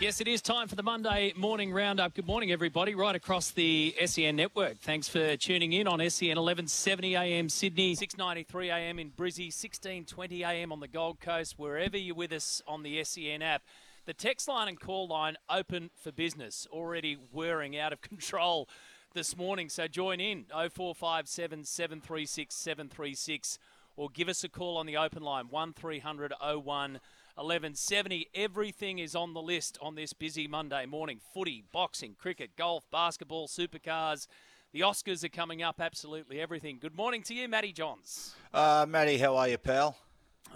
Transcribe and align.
Yes, 0.00 0.20
it 0.20 0.26
is 0.26 0.42
time 0.42 0.66
for 0.66 0.74
the 0.74 0.82
Monday 0.82 1.32
morning 1.36 1.72
roundup. 1.72 2.14
Good 2.14 2.26
morning, 2.26 2.50
everybody, 2.50 2.96
right 2.96 3.14
across 3.14 3.52
the 3.52 3.94
SEN 4.04 4.34
network. 4.34 4.78
Thanks 4.80 5.08
for 5.08 5.36
tuning 5.36 5.72
in 5.72 5.86
on 5.86 5.98
SEN 6.10 6.30
1170 6.30 7.14
AM 7.14 7.48
Sydney, 7.48 7.94
693 7.94 8.70
AM 8.70 8.98
in 8.98 9.12
Brizzy, 9.12 9.46
1620 9.46 10.42
AM 10.42 10.72
on 10.72 10.80
the 10.80 10.88
Gold 10.88 11.20
Coast, 11.20 11.54
wherever 11.58 11.96
you're 11.96 12.16
with 12.16 12.32
us 12.32 12.60
on 12.66 12.82
the 12.82 13.04
SEN 13.04 13.40
app. 13.40 13.62
The 14.04 14.12
text 14.12 14.48
line 14.48 14.66
and 14.66 14.80
call 14.80 15.06
line 15.06 15.36
open 15.48 15.90
for 15.94 16.10
business, 16.10 16.66
already 16.72 17.16
whirring 17.32 17.78
out 17.78 17.92
of 17.92 18.00
control 18.02 18.68
this 19.14 19.36
morning. 19.36 19.68
So 19.68 19.86
join 19.86 20.20
in 20.20 20.46
0457 20.50 21.64
736 21.64 22.52
736 22.52 23.58
or 23.96 24.08
give 24.12 24.28
us 24.28 24.42
a 24.42 24.48
call 24.48 24.76
on 24.76 24.86
the 24.86 24.96
open 24.96 25.22
line 25.22 25.46
1300 25.50 26.32
01 26.40 27.00
1170. 27.36 28.28
Everything 28.32 29.00
is 29.00 29.16
on 29.16 29.34
the 29.34 29.42
list 29.42 29.76
on 29.82 29.96
this 29.96 30.12
busy 30.12 30.46
Monday 30.46 30.86
morning. 30.86 31.18
Footy, 31.32 31.64
boxing, 31.72 32.14
cricket, 32.16 32.54
golf, 32.56 32.88
basketball, 32.92 33.48
supercars. 33.48 34.28
The 34.72 34.82
Oscars 34.82 35.24
are 35.24 35.28
coming 35.28 35.60
up, 35.60 35.80
absolutely 35.80 36.40
everything. 36.40 36.78
Good 36.80 36.94
morning 36.94 37.22
to 37.24 37.34
you, 37.34 37.48
Matty 37.48 37.72
Johns. 37.72 38.36
Uh, 38.52 38.86
Matty, 38.88 39.18
how 39.18 39.36
are 39.36 39.48
you, 39.48 39.58
pal? 39.58 39.96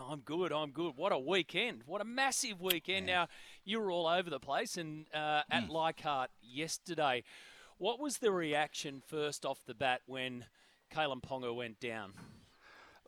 I'm 0.09 0.21
good. 0.21 0.53
I'm 0.53 0.71
good. 0.71 0.93
What 0.97 1.11
a 1.11 1.19
weekend! 1.19 1.83
What 1.85 2.01
a 2.01 2.05
massive 2.05 2.61
weekend! 2.61 3.09
Yeah. 3.09 3.15
Now 3.15 3.29
you 3.65 3.81
were 3.81 3.91
all 3.91 4.07
over 4.07 4.31
the 4.31 4.39
place 4.39 4.77
and 4.77 5.07
uh, 5.13 5.43
at 5.51 5.65
mm. 5.65 5.71
Leichhardt 5.71 6.31
yesterday. 6.41 7.25
What 7.79 7.99
was 7.99 8.19
the 8.19 8.31
reaction 8.31 9.03
first 9.05 9.45
off 9.45 9.59
the 9.67 9.75
bat 9.75 10.03
when 10.07 10.45
Kalyn 10.95 11.23
Ponga 11.23 11.53
went 11.53 11.81
down? 11.81 12.13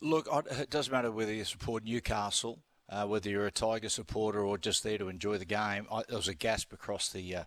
Look, 0.02 0.26
it 0.58 0.70
doesn't 0.70 0.92
matter 0.92 1.12
whether 1.12 1.32
you 1.32 1.44
support 1.44 1.84
Newcastle 1.84 2.58
uh, 2.90 3.06
whether 3.06 3.30
you're 3.30 3.46
a 3.46 3.52
Tiger 3.52 3.88
supporter 3.88 4.44
or 4.44 4.58
just 4.58 4.82
there 4.82 4.98
to 4.98 5.08
enjoy 5.08 5.38
the 5.38 5.44
game. 5.44 5.86
I, 5.90 6.02
there 6.08 6.16
was 6.16 6.28
a 6.28 6.34
gasp 6.34 6.72
across 6.72 7.08
the 7.08 7.36
uh, 7.36 7.44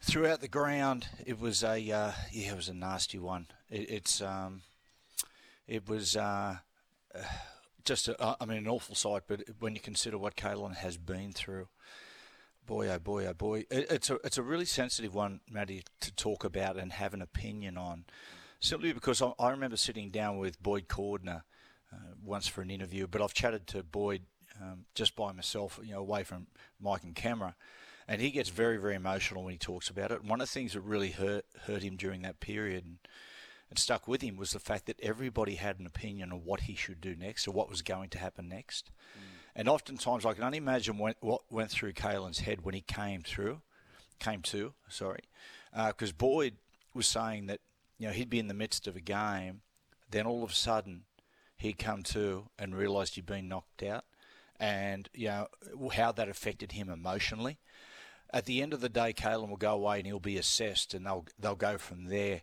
throughout 0.00 0.40
the 0.40 0.48
ground. 0.48 1.08
It 1.24 1.40
was 1.40 1.64
a 1.64 1.76
uh, 1.90 2.12
yeah, 2.30 2.52
it 2.52 2.56
was 2.56 2.68
a 2.68 2.74
nasty 2.74 3.18
one. 3.18 3.46
It, 3.70 3.90
it's 3.90 4.20
um, 4.20 4.62
it 5.66 5.88
was 5.88 6.16
uh, 6.16 6.58
just 7.84 8.08
a, 8.08 8.36
I 8.40 8.44
mean 8.44 8.58
an 8.58 8.68
awful 8.68 8.94
sight. 8.94 9.22
But 9.26 9.44
when 9.58 9.74
you 9.74 9.80
consider 9.80 10.18
what 10.18 10.36
Kalyn 10.36 10.76
has 10.76 10.96
been 10.96 11.32
through. 11.32 11.68
Boy, 12.64 12.88
oh 12.90 13.00
boy, 13.00 13.26
oh 13.26 13.34
boy! 13.34 13.64
It, 13.72 13.90
it's 13.90 14.08
a 14.08 14.20
it's 14.22 14.38
a 14.38 14.42
really 14.42 14.66
sensitive 14.66 15.16
one, 15.16 15.40
Matty, 15.50 15.82
to 15.98 16.14
talk 16.14 16.44
about 16.44 16.76
and 16.76 16.92
have 16.92 17.12
an 17.12 17.20
opinion 17.20 17.76
on, 17.76 18.04
simply 18.60 18.92
because 18.92 19.20
I, 19.20 19.32
I 19.36 19.50
remember 19.50 19.76
sitting 19.76 20.10
down 20.10 20.38
with 20.38 20.62
Boyd 20.62 20.86
Cordner 20.86 21.42
uh, 21.92 21.96
once 22.24 22.46
for 22.46 22.62
an 22.62 22.70
interview, 22.70 23.08
but 23.08 23.20
I've 23.20 23.34
chatted 23.34 23.66
to 23.68 23.82
Boyd 23.82 24.22
um, 24.60 24.84
just 24.94 25.16
by 25.16 25.32
myself, 25.32 25.78
you 25.82 25.92
know, 25.92 26.00
away 26.00 26.24
from 26.24 26.46
mic 26.80 27.02
and 27.02 27.14
camera. 27.14 27.54
And 28.08 28.20
he 28.20 28.30
gets 28.30 28.48
very, 28.48 28.78
very 28.78 28.94
emotional 28.94 29.44
when 29.44 29.52
he 29.52 29.58
talks 29.58 29.88
about 29.88 30.10
it. 30.10 30.20
And 30.20 30.28
one 30.28 30.40
of 30.40 30.48
the 30.48 30.52
things 30.52 30.72
that 30.72 30.80
really 30.80 31.10
hurt 31.10 31.44
hurt 31.66 31.82
him 31.82 31.96
during 31.96 32.22
that 32.22 32.40
period 32.40 32.84
and, 32.84 32.98
and 33.70 33.78
stuck 33.78 34.08
with 34.08 34.22
him 34.22 34.36
was 34.36 34.50
the 34.50 34.58
fact 34.58 34.86
that 34.86 35.00
everybody 35.00 35.54
had 35.54 35.78
an 35.78 35.86
opinion 35.86 36.32
on 36.32 36.44
what 36.44 36.62
he 36.62 36.74
should 36.74 37.00
do 37.00 37.14
next 37.14 37.46
or 37.46 37.52
what 37.52 37.70
was 37.70 37.80
going 37.80 38.10
to 38.10 38.18
happen 38.18 38.48
next. 38.48 38.90
Mm. 39.16 39.32
And 39.54 39.68
oftentimes, 39.68 40.24
I 40.24 40.32
can 40.32 40.44
only 40.44 40.58
imagine 40.58 40.98
what, 40.98 41.16
what 41.20 41.42
went 41.50 41.70
through 41.70 41.92
Kalyn's 41.92 42.40
head 42.40 42.64
when 42.64 42.74
he 42.74 42.80
came 42.80 43.22
through, 43.22 43.60
came 44.18 44.42
to, 44.42 44.72
sorry, 44.88 45.20
because 45.72 46.10
uh, 46.10 46.18
Boyd 46.18 46.54
was 46.94 47.06
saying 47.06 47.46
that 47.46 47.60
you 47.98 48.06
know 48.06 48.12
he'd 48.12 48.30
be 48.30 48.38
in 48.38 48.48
the 48.48 48.54
midst 48.54 48.86
of 48.86 48.96
a 48.96 49.00
game, 49.00 49.60
then 50.10 50.26
all 50.26 50.42
of 50.42 50.50
a 50.50 50.54
sudden 50.54 51.04
he'd 51.56 51.78
come 51.78 52.02
to 52.02 52.48
and 52.58 52.74
realised 52.74 53.14
he'd 53.14 53.26
been 53.26 53.48
knocked 53.48 53.82
out, 53.82 54.04
and 54.58 55.08
you 55.14 55.28
know 55.28 55.48
how 55.94 56.12
that 56.12 56.28
affected 56.28 56.72
him 56.72 56.88
emotionally. 56.88 57.58
At 58.32 58.46
the 58.46 58.62
end 58.62 58.72
of 58.72 58.80
the 58.80 58.88
day, 58.88 59.12
Kalyn 59.12 59.48
will 59.48 59.56
go 59.56 59.74
away 59.74 59.98
and 59.98 60.06
he'll 60.06 60.20
be 60.20 60.38
assessed, 60.38 60.94
and 60.94 61.04
they'll 61.04 61.26
they'll 61.38 61.54
go 61.54 61.78
from 61.78 62.06
there. 62.06 62.42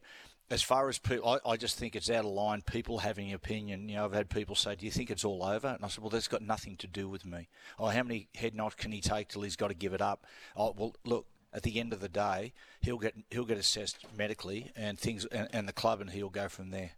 As 0.51 0.63
far 0.63 0.89
as 0.89 0.97
people, 0.97 1.29
I, 1.29 1.51
I 1.51 1.57
just 1.57 1.77
think 1.77 1.95
it's 1.95 2.09
out 2.09 2.25
of 2.25 2.31
line. 2.31 2.61
People 2.61 2.99
having 2.99 3.29
an 3.29 3.35
opinion. 3.35 3.87
You 3.87 3.97
know, 3.97 4.05
I've 4.05 4.13
had 4.13 4.29
people 4.29 4.55
say, 4.55 4.75
"Do 4.75 4.85
you 4.85 4.91
think 4.91 5.09
it's 5.09 5.25
all 5.25 5.43
over?" 5.43 5.67
And 5.67 5.83
I 5.83 5.87
said, 5.87 6.03
"Well, 6.03 6.09
that's 6.09 6.27
got 6.27 6.41
nothing 6.41 6.77
to 6.77 6.87
do 6.87 7.07
with 7.07 7.25
me. 7.25 7.49
Oh, 7.77 7.87
how 7.87 8.03
many 8.03 8.27
head 8.35 8.55
knocks 8.55 8.75
can 8.75 8.91
he 8.91 9.01
take 9.01 9.29
till 9.29 9.43
he's 9.43 9.55
got 9.55 9.69
to 9.69 9.73
give 9.73 9.93
it 9.93 10.01
up? 10.01 10.25
Oh, 10.55 10.73
well, 10.77 10.95
look, 11.05 11.25
at 11.53 11.63
the 11.63 11.79
end 11.79 11.93
of 11.93 11.99
the 11.99 12.09
day, 12.09 12.53
he'll 12.81 12.97
get 12.97 13.15
he'll 13.29 13.45
get 13.45 13.57
assessed 13.57 13.99
medically 14.15 14.71
and 14.75 14.99
things, 14.99 15.25
and, 15.25 15.47
and, 15.53 15.67
the 15.67 15.73
club, 15.73 16.01
and 16.01 16.11
he'll 16.11 16.29
go 16.29 16.47
from 16.49 16.71
there 16.71 16.91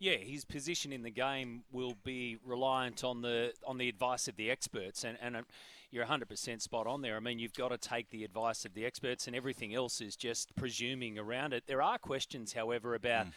yeah, 0.00 0.16
his 0.16 0.46
position 0.46 0.92
in 0.92 1.02
the 1.02 1.10
game 1.10 1.62
will 1.70 1.94
be 2.02 2.38
reliant 2.44 3.04
on 3.04 3.20
the 3.20 3.52
on 3.66 3.76
the 3.76 3.88
advice 3.88 4.26
of 4.28 4.36
the 4.36 4.50
experts, 4.50 5.04
and 5.04 5.18
and 5.20 5.44
you're 5.92 6.06
100% 6.06 6.62
spot 6.62 6.86
on 6.86 7.02
there. 7.02 7.16
I 7.16 7.20
mean, 7.20 7.38
you've 7.38 7.52
got 7.52 7.68
to 7.68 7.76
take 7.76 8.10
the 8.10 8.24
advice 8.24 8.64
of 8.64 8.74
the 8.74 8.86
experts, 8.86 9.26
and 9.26 9.36
everything 9.36 9.74
else 9.74 10.00
is 10.00 10.16
just 10.16 10.54
presuming 10.56 11.18
around 11.18 11.52
it. 11.52 11.64
There 11.66 11.82
are 11.82 11.98
questions, 11.98 12.54
however, 12.54 12.94
about. 12.94 13.26
Mm. 13.26 13.32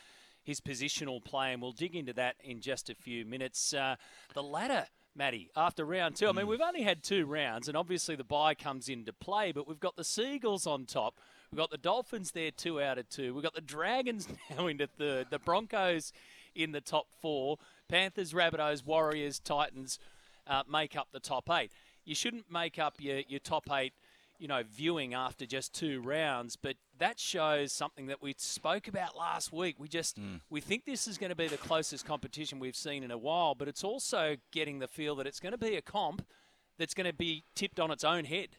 His 0.46 0.59
positional 0.59 1.24
play, 1.24 1.53
and 1.53 1.62
we'll 1.62 1.72
dig 1.72 1.96
into 1.96 2.12
that 2.16 2.35
in 2.44 2.59
just 2.59 2.90
a 2.90 2.95
few 2.95 3.24
minutes. 3.24 3.74
Uh, 3.74 3.95
the 4.34 4.44
ladder, 4.44 4.88
Matty, 5.16 5.50
after 5.56 5.85
round 5.85 6.18
two. 6.18 6.28
I 6.28 6.34
mean, 6.34 6.45
mm. 6.45 6.50
we've 6.50 6.59
only 6.59 6.81
had 6.81 7.01
two 7.01 7.25
rounds, 7.25 7.69
and 7.69 7.78
obviously 7.78 8.18
the 8.18 8.25
bye 8.25 8.53
comes 8.53 8.90
into 8.90 9.13
play, 9.13 9.53
but 9.53 9.69
we've 9.69 9.80
got 9.80 9.95
the 9.95 10.03
Seagulls 10.03 10.68
on 10.68 10.84
top. 10.85 11.18
We've 11.50 11.59
got 11.59 11.72
the 11.72 11.78
Dolphins 11.78 12.31
there, 12.31 12.51
two 12.51 12.81
out 12.81 12.97
of 12.97 13.07
two. 13.07 13.34
We've 13.34 13.41
got 13.41 13.53
the 13.53 13.62
Dragons 13.62 14.28
now 14.50 14.68
into 14.68 14.85
third. 14.85 15.28
The 15.30 15.40
Broncos 15.40 16.12
in 16.56 16.72
the 16.72 16.81
top 16.81 17.08
four. 17.22 17.58
Panthers, 17.88 18.34
Rabbitohs, 18.34 18.86
Warriors, 18.86 19.40
Titans 19.40 20.00
uh, 20.47 20.64
make 20.69 20.96
up 20.96 21.09
the 21.12 21.19
top 21.19 21.50
eight. 21.50 21.72
You 22.06 22.16
shouldn't 22.16 22.52
make 22.52 22.80
up 22.80 22.96
your, 23.00 23.19
your 23.28 23.40
top 23.40 23.69
eight, 23.72 23.94
you 24.40 24.47
know, 24.47 24.63
viewing 24.63 25.13
after 25.13 25.46
just 25.46 25.74
two 25.74 26.02
rounds, 26.02 26.56
but 26.56 26.75
that 26.97 27.19
shows 27.19 27.72
something 27.72 28.08
that 28.08 28.22
we 28.22 28.36
spoke 28.38 28.88
about 28.88 29.18
last 29.18 29.53
week. 29.53 29.75
We 29.80 29.88
just 29.88 30.19
mm. 30.19 30.42
we 30.50 30.59
think 30.59 30.86
this 30.86 31.08
is 31.08 31.18
going 31.18 31.30
to 31.30 31.36
be 31.36 31.47
the 31.47 31.58
closest 31.58 32.06
competition 32.06 32.59
we've 32.59 32.75
seen 32.75 33.03
in 33.03 33.12
a 33.12 33.18
while, 33.18 33.56
but 33.56 33.68
it's 33.68 33.84
also 33.84 34.36
getting 34.52 34.80
the 34.80 34.88
feel 34.88 35.16
that 35.16 35.28
it's 35.28 35.40
going 35.40 35.53
to 35.53 35.58
be 35.58 35.75
a 35.75 35.81
comp 35.81 36.25
that's 36.78 36.94
going 36.94 37.08
to 37.08 37.13
be 37.13 37.46
tipped 37.56 37.80
on 37.80 37.92
its 37.92 38.03
own 38.03 38.25
head. 38.25 38.50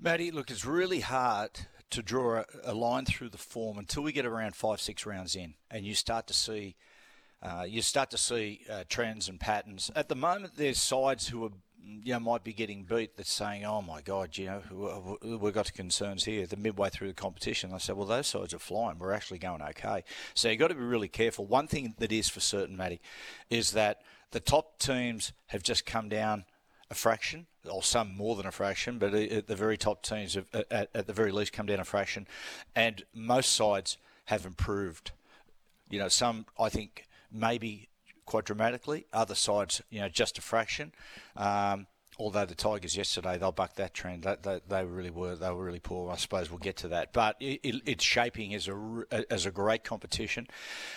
Matty, 0.00 0.30
look, 0.30 0.50
it's 0.50 0.64
really 0.64 1.00
hard 1.00 1.50
to 1.90 2.02
draw 2.02 2.44
a, 2.64 2.74
line 2.74 3.04
through 3.04 3.30
the 3.30 3.38
form 3.38 3.78
until 3.78 4.02
we 4.02 4.12
get 4.12 4.26
around 4.26 4.54
five, 4.54 4.80
six 4.80 5.06
rounds 5.06 5.34
in, 5.34 5.54
and 5.70 5.84
you 5.84 5.94
start 5.94 6.26
to 6.28 6.34
see. 6.34 6.76
Uh, 7.40 7.64
you 7.68 7.80
start 7.82 8.10
to 8.10 8.18
see 8.18 8.62
uh, 8.68 8.82
trends 8.88 9.28
and 9.28 9.38
patterns. 9.38 9.92
At 9.94 10.08
the 10.08 10.16
moment, 10.16 10.54
there's 10.56 10.80
sides 10.80 11.28
who 11.28 11.44
are, 11.44 11.52
you 11.80 12.12
know, 12.12 12.18
might 12.18 12.42
be 12.42 12.52
getting 12.52 12.82
beat 12.82 13.16
that's 13.16 13.32
saying, 13.32 13.64
"Oh 13.64 13.80
my 13.80 14.00
God, 14.00 14.36
you 14.36 14.46
know, 14.46 15.18
we've 15.22 15.54
got 15.54 15.72
concerns 15.72 16.24
here." 16.24 16.46
The 16.46 16.56
midway 16.56 16.90
through 16.90 17.08
the 17.08 17.14
competition, 17.14 17.72
I 17.72 17.78
said, 17.78 17.96
"Well, 17.96 18.08
those 18.08 18.26
sides 18.26 18.52
are 18.54 18.58
flying. 18.58 18.98
We're 18.98 19.12
actually 19.12 19.38
going 19.38 19.62
okay." 19.62 20.02
So 20.34 20.48
you've 20.48 20.58
got 20.58 20.68
to 20.68 20.74
be 20.74 20.82
really 20.82 21.08
careful. 21.08 21.46
One 21.46 21.68
thing 21.68 21.94
that 21.98 22.10
is 22.10 22.28
for 22.28 22.40
certain, 22.40 22.76
Matty, 22.76 23.00
is 23.50 23.70
that 23.72 24.02
the 24.32 24.40
top 24.40 24.78
teams 24.78 25.32
have 25.46 25.62
just 25.62 25.86
come 25.86 26.08
down 26.08 26.44
a 26.90 26.94
fraction, 26.94 27.46
or 27.70 27.82
some 27.82 28.16
more 28.16 28.34
than 28.36 28.46
a 28.46 28.52
fraction, 28.52 28.98
but 28.98 29.14
at 29.14 29.46
the 29.46 29.56
very 29.56 29.76
top 29.76 30.02
teams 30.02 30.34
have, 30.34 30.46
at, 30.70 30.88
at 30.94 31.06
the 31.06 31.12
very 31.12 31.32
least, 31.32 31.52
come 31.52 31.66
down 31.66 31.80
a 31.80 31.84
fraction, 31.84 32.26
and 32.74 33.04
most 33.14 33.52
sides 33.54 33.98
have 34.26 34.46
improved. 34.46 35.10
You 35.90 35.98
know, 35.98 36.08
some 36.08 36.46
I 36.58 36.68
think 36.68 37.06
maybe 37.30 37.88
quite 38.24 38.44
dramatically, 38.44 39.06
other 39.12 39.34
sides, 39.34 39.82
you 39.90 40.00
know, 40.00 40.08
just 40.08 40.38
a 40.38 40.42
fraction. 40.42 40.92
Um, 41.36 41.86
although 42.18 42.44
the 42.44 42.54
Tigers 42.54 42.96
yesterday 42.96 43.38
they'll 43.38 43.52
buck 43.52 43.74
that 43.76 43.94
trend. 43.94 44.24
They, 44.24 44.36
they, 44.42 44.60
they, 44.68 44.84
really 44.84 45.10
were 45.10 45.36
they 45.36 45.50
were 45.50 45.64
really 45.64 45.80
poor. 45.80 46.10
I 46.10 46.16
suppose 46.16 46.50
we'll 46.50 46.58
get 46.58 46.76
to 46.78 46.88
that, 46.88 47.12
but 47.12 47.36
it, 47.40 47.60
it, 47.62 47.82
it's 47.86 48.04
shaping 48.04 48.54
as 48.54 48.68
a 48.68 49.04
as 49.30 49.46
a 49.46 49.50
great 49.50 49.84
competition. 49.84 50.46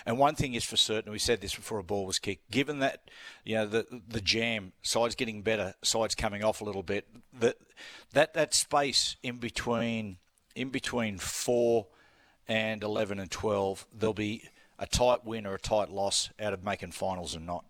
And 0.06 0.18
one 0.18 0.36
thing 0.36 0.54
is 0.54 0.66
for 0.66 0.78
certain, 0.78 1.12
we 1.12 1.20
said 1.20 1.42
this 1.42 1.56
before 1.56 1.80
a 1.80 1.84
ball 1.84 2.06
was 2.06 2.20
kicked. 2.20 2.50
Given 2.52 2.80
that 2.80 3.10
you 3.46 3.56
know 3.56 3.68
the 3.68 4.02
the 4.08 4.22
jam 4.22 4.74
sides 4.82 5.16
getting 5.16 5.42
better, 5.42 5.76
sides 5.84 6.16
coming 6.16 6.44
off 6.44 6.62
a 6.62 6.64
little 6.64 6.84
bit, 6.84 7.08
that 7.40 7.58
that 8.14 8.34
that 8.34 8.54
space 8.54 9.16
in 9.22 9.38
between 9.38 10.18
in 10.56 10.70
between 10.70 11.18
four 11.18 11.88
and 12.48 12.84
eleven 12.84 13.20
and 13.20 13.30
twelve, 13.30 13.86
there'll 13.94 14.14
be 14.14 14.50
a 14.80 14.88
tight 14.88 15.24
win 15.24 15.46
or 15.46 15.54
a 15.54 15.60
tight 15.60 15.90
loss 15.90 16.32
out 16.40 16.54
of 16.54 16.64
making 16.64 16.92
finals 16.92 17.36
and 17.36 17.46
not. 17.46 17.64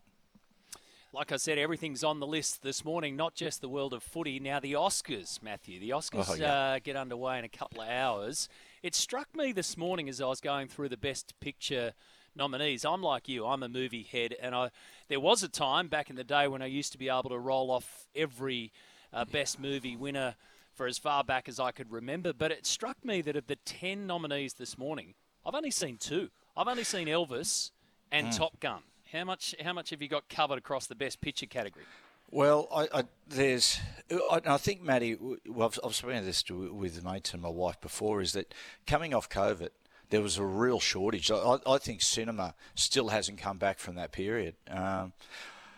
Like 1.14 1.32
I 1.32 1.38
said, 1.38 1.58
everything's 1.58 2.04
on 2.04 2.20
the 2.20 2.28
list 2.28 2.64
this 2.64 2.86
morning, 2.86 3.16
not 3.16 3.36
just 3.36 3.60
the 3.60 3.68
world 3.68 3.94
of 3.94 4.02
footy. 4.02 4.40
Now, 4.40 4.60
the 4.60 4.74
Oscars, 4.74 5.44
Matthew. 5.44 5.80
The 5.80 5.90
Oscars 5.90 6.30
oh, 6.30 6.36
yeah. 6.36 6.54
uh, 6.54 6.80
get 6.82 6.96
underway 6.96 7.38
in 7.38 7.44
a 7.44 7.50
couple 7.50 7.82
of 7.82 7.90
hours. 7.90 8.48
It 8.82 8.96
struck 8.96 9.28
me 9.36 9.52
this 9.52 9.76
morning 9.76 10.08
as 10.08 10.22
I 10.22 10.28
was 10.28 10.40
going 10.40 10.70
through 10.70 10.90
the 10.90 10.98
Best 10.98 11.34
Picture 11.42 11.94
nominees. 12.36 12.86
I'm 12.86 13.02
like 13.02 13.28
you, 13.28 13.46
I'm 13.46 13.62
a 13.62 13.68
movie 13.68 14.04
head, 14.04 14.36
and 14.42 14.56
I 14.56 14.70
there 15.10 15.20
was 15.20 15.44
a 15.44 15.50
time 15.50 15.90
back 15.90 16.10
in 16.10 16.16
the 16.16 16.24
day 16.24 16.48
when 16.48 16.62
I 16.62 16.68
used 16.68 16.94
to 16.94 16.98
be 16.98 17.10
able 17.10 17.30
to 17.30 17.38
roll 17.38 17.72
off 17.72 18.08
every 18.16 18.72
uh, 19.12 19.26
Best 19.26 19.60
Movie 19.60 19.98
winner 19.98 20.36
for 20.74 20.88
as 20.88 20.98
far 20.98 21.26
back 21.26 21.50
as 21.50 21.60
I 21.60 21.72
could 21.72 21.92
remember. 21.92 22.32
But 22.32 22.52
it 22.52 22.66
struck 22.66 23.04
me 23.04 23.22
that 23.24 23.36
of 23.36 23.48
the 23.48 23.58
10 23.58 24.08
nominees 24.08 24.54
this 24.54 24.78
morning, 24.78 25.16
I've 25.46 25.56
only 25.56 25.72
seen 25.72 25.98
two. 25.98 26.30
I've 26.56 26.70
only 26.70 26.86
seen 26.86 27.08
Elvis 27.08 27.72
and 28.12 28.28
mm. 28.28 28.38
Top 28.38 28.60
Gun. 28.62 28.82
How 29.12 29.24
much? 29.24 29.56
How 29.64 29.74
much 29.74 29.90
have 29.90 30.02
you 30.02 30.08
got 30.08 30.30
covered 30.30 30.58
across 30.58 30.88
the 30.88 30.96
best 30.96 31.22
picture 31.22 31.46
category? 31.46 31.86
Well, 32.34 32.70
I, 32.74 32.88
I, 33.00 33.04
there's, 33.28 33.78
I, 34.10 34.40
I, 34.46 34.58
think, 34.58 34.82
Matty, 34.82 35.18
well, 35.46 35.68
I've, 35.68 35.80
I've 35.84 35.94
spoken 35.94 36.24
this 36.24 36.42
to, 36.44 36.74
with 36.74 37.04
mates 37.04 37.34
and 37.34 37.42
my 37.42 37.50
wife 37.50 37.82
before, 37.82 38.22
is 38.22 38.32
that 38.34 38.54
coming 38.88 39.14
off 39.14 39.28
COVID, 39.28 39.68
there 40.12 40.22
was 40.22 40.38
a 40.38 40.46
real 40.46 40.80
shortage. 40.80 41.30
I, 41.30 41.58
I 41.68 41.78
think 41.78 42.02
cinema 42.02 42.54
still 42.74 43.10
hasn't 43.10 43.38
come 43.38 43.58
back 43.58 43.80
from 43.80 43.96
that 43.96 44.14
period. 44.14 44.56
Um, 44.70 45.12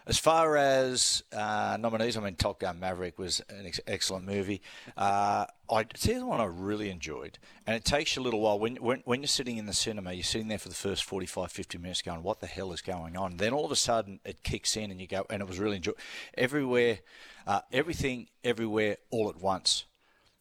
as 0.05 0.17
far 0.17 0.57
as 0.57 1.23
uh, 1.31 1.77
nominees, 1.79 2.17
I 2.17 2.21
mean, 2.21 2.35
Top 2.35 2.59
Gun 2.59 2.79
Maverick 2.79 3.17
was 3.17 3.41
an 3.49 3.65
ex- 3.65 3.79
excellent 3.87 4.25
movie. 4.25 4.61
Uh, 4.97 5.45
I 5.69 5.85
you 6.01 6.19
the 6.19 6.25
one 6.25 6.41
I 6.41 6.45
really 6.45 6.89
enjoyed, 6.89 7.39
and 7.65 7.75
it 7.75 7.85
takes 7.85 8.15
you 8.15 8.21
a 8.21 8.23
little 8.23 8.41
while 8.41 8.59
when, 8.59 8.75
when, 8.77 9.01
when 9.05 9.21
you're 9.21 9.27
sitting 9.27 9.57
in 9.57 9.65
the 9.65 9.73
cinema, 9.73 10.11
you're 10.13 10.23
sitting 10.23 10.49
there 10.49 10.57
for 10.57 10.69
the 10.69 10.75
first 10.75 11.03
45, 11.05 11.51
50 11.51 11.77
minutes, 11.77 12.01
going, 12.01 12.21
"What 12.21 12.41
the 12.41 12.47
hell 12.47 12.73
is 12.73 12.81
going 12.81 13.15
on?" 13.15 13.37
Then 13.37 13.53
all 13.53 13.65
of 13.65 13.71
a 13.71 13.77
sudden, 13.77 14.19
it 14.25 14.43
kicks 14.43 14.75
in, 14.75 14.91
and 14.91 14.99
you 14.99 15.07
go, 15.07 15.25
and 15.29 15.41
it 15.41 15.47
was 15.47 15.59
really 15.59 15.77
enjoy 15.77 15.93
everywhere, 16.37 16.99
uh, 17.47 17.61
everything, 17.71 18.27
everywhere, 18.43 18.97
all 19.09 19.29
at 19.29 19.41
once. 19.41 19.85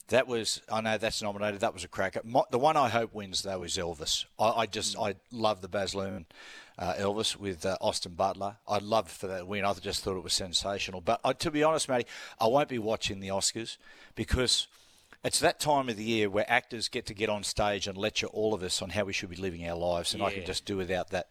That 0.08 0.26
was, 0.26 0.60
I 0.70 0.80
know 0.80 0.98
that's 0.98 1.22
nominated. 1.22 1.60
That 1.60 1.72
was 1.72 1.84
a 1.84 1.88
cracker. 1.88 2.20
My, 2.24 2.42
the 2.50 2.58
one 2.58 2.76
I 2.76 2.88
hope 2.88 3.14
wins 3.14 3.42
though 3.42 3.62
is 3.62 3.78
Elvis. 3.78 4.26
I, 4.38 4.48
I 4.50 4.66
just, 4.66 4.98
I 4.98 5.14
love 5.30 5.62
the 5.62 5.68
Baz 5.68 5.94
Luhrmann 5.94 6.26
uh, 6.82 6.94
Elvis 6.94 7.36
with 7.36 7.64
uh, 7.64 7.76
Austin 7.80 8.14
Butler. 8.14 8.56
I'd 8.66 8.82
love 8.82 9.08
for 9.08 9.28
that 9.28 9.46
win. 9.46 9.64
I 9.64 9.72
just 9.74 10.02
thought 10.02 10.16
it 10.16 10.24
was 10.24 10.32
sensational. 10.32 11.00
But 11.00 11.20
uh, 11.22 11.32
to 11.34 11.50
be 11.50 11.62
honest, 11.62 11.88
Matty, 11.88 12.06
I 12.40 12.48
won't 12.48 12.68
be 12.68 12.80
watching 12.80 13.20
the 13.20 13.28
Oscars 13.28 13.76
because 14.16 14.66
it's 15.22 15.38
that 15.38 15.60
time 15.60 15.88
of 15.88 15.96
the 15.96 16.02
year 16.02 16.28
where 16.28 16.44
actors 16.50 16.88
get 16.88 17.06
to 17.06 17.14
get 17.14 17.28
on 17.28 17.44
stage 17.44 17.86
and 17.86 17.96
lecture 17.96 18.26
all 18.26 18.52
of 18.52 18.64
us 18.64 18.82
on 18.82 18.90
how 18.90 19.04
we 19.04 19.12
should 19.12 19.30
be 19.30 19.36
living 19.36 19.66
our 19.68 19.76
lives, 19.76 20.12
and 20.12 20.20
yeah. 20.20 20.26
I 20.26 20.32
can 20.32 20.44
just 20.44 20.64
do 20.64 20.76
without 20.76 21.10
that. 21.10 21.28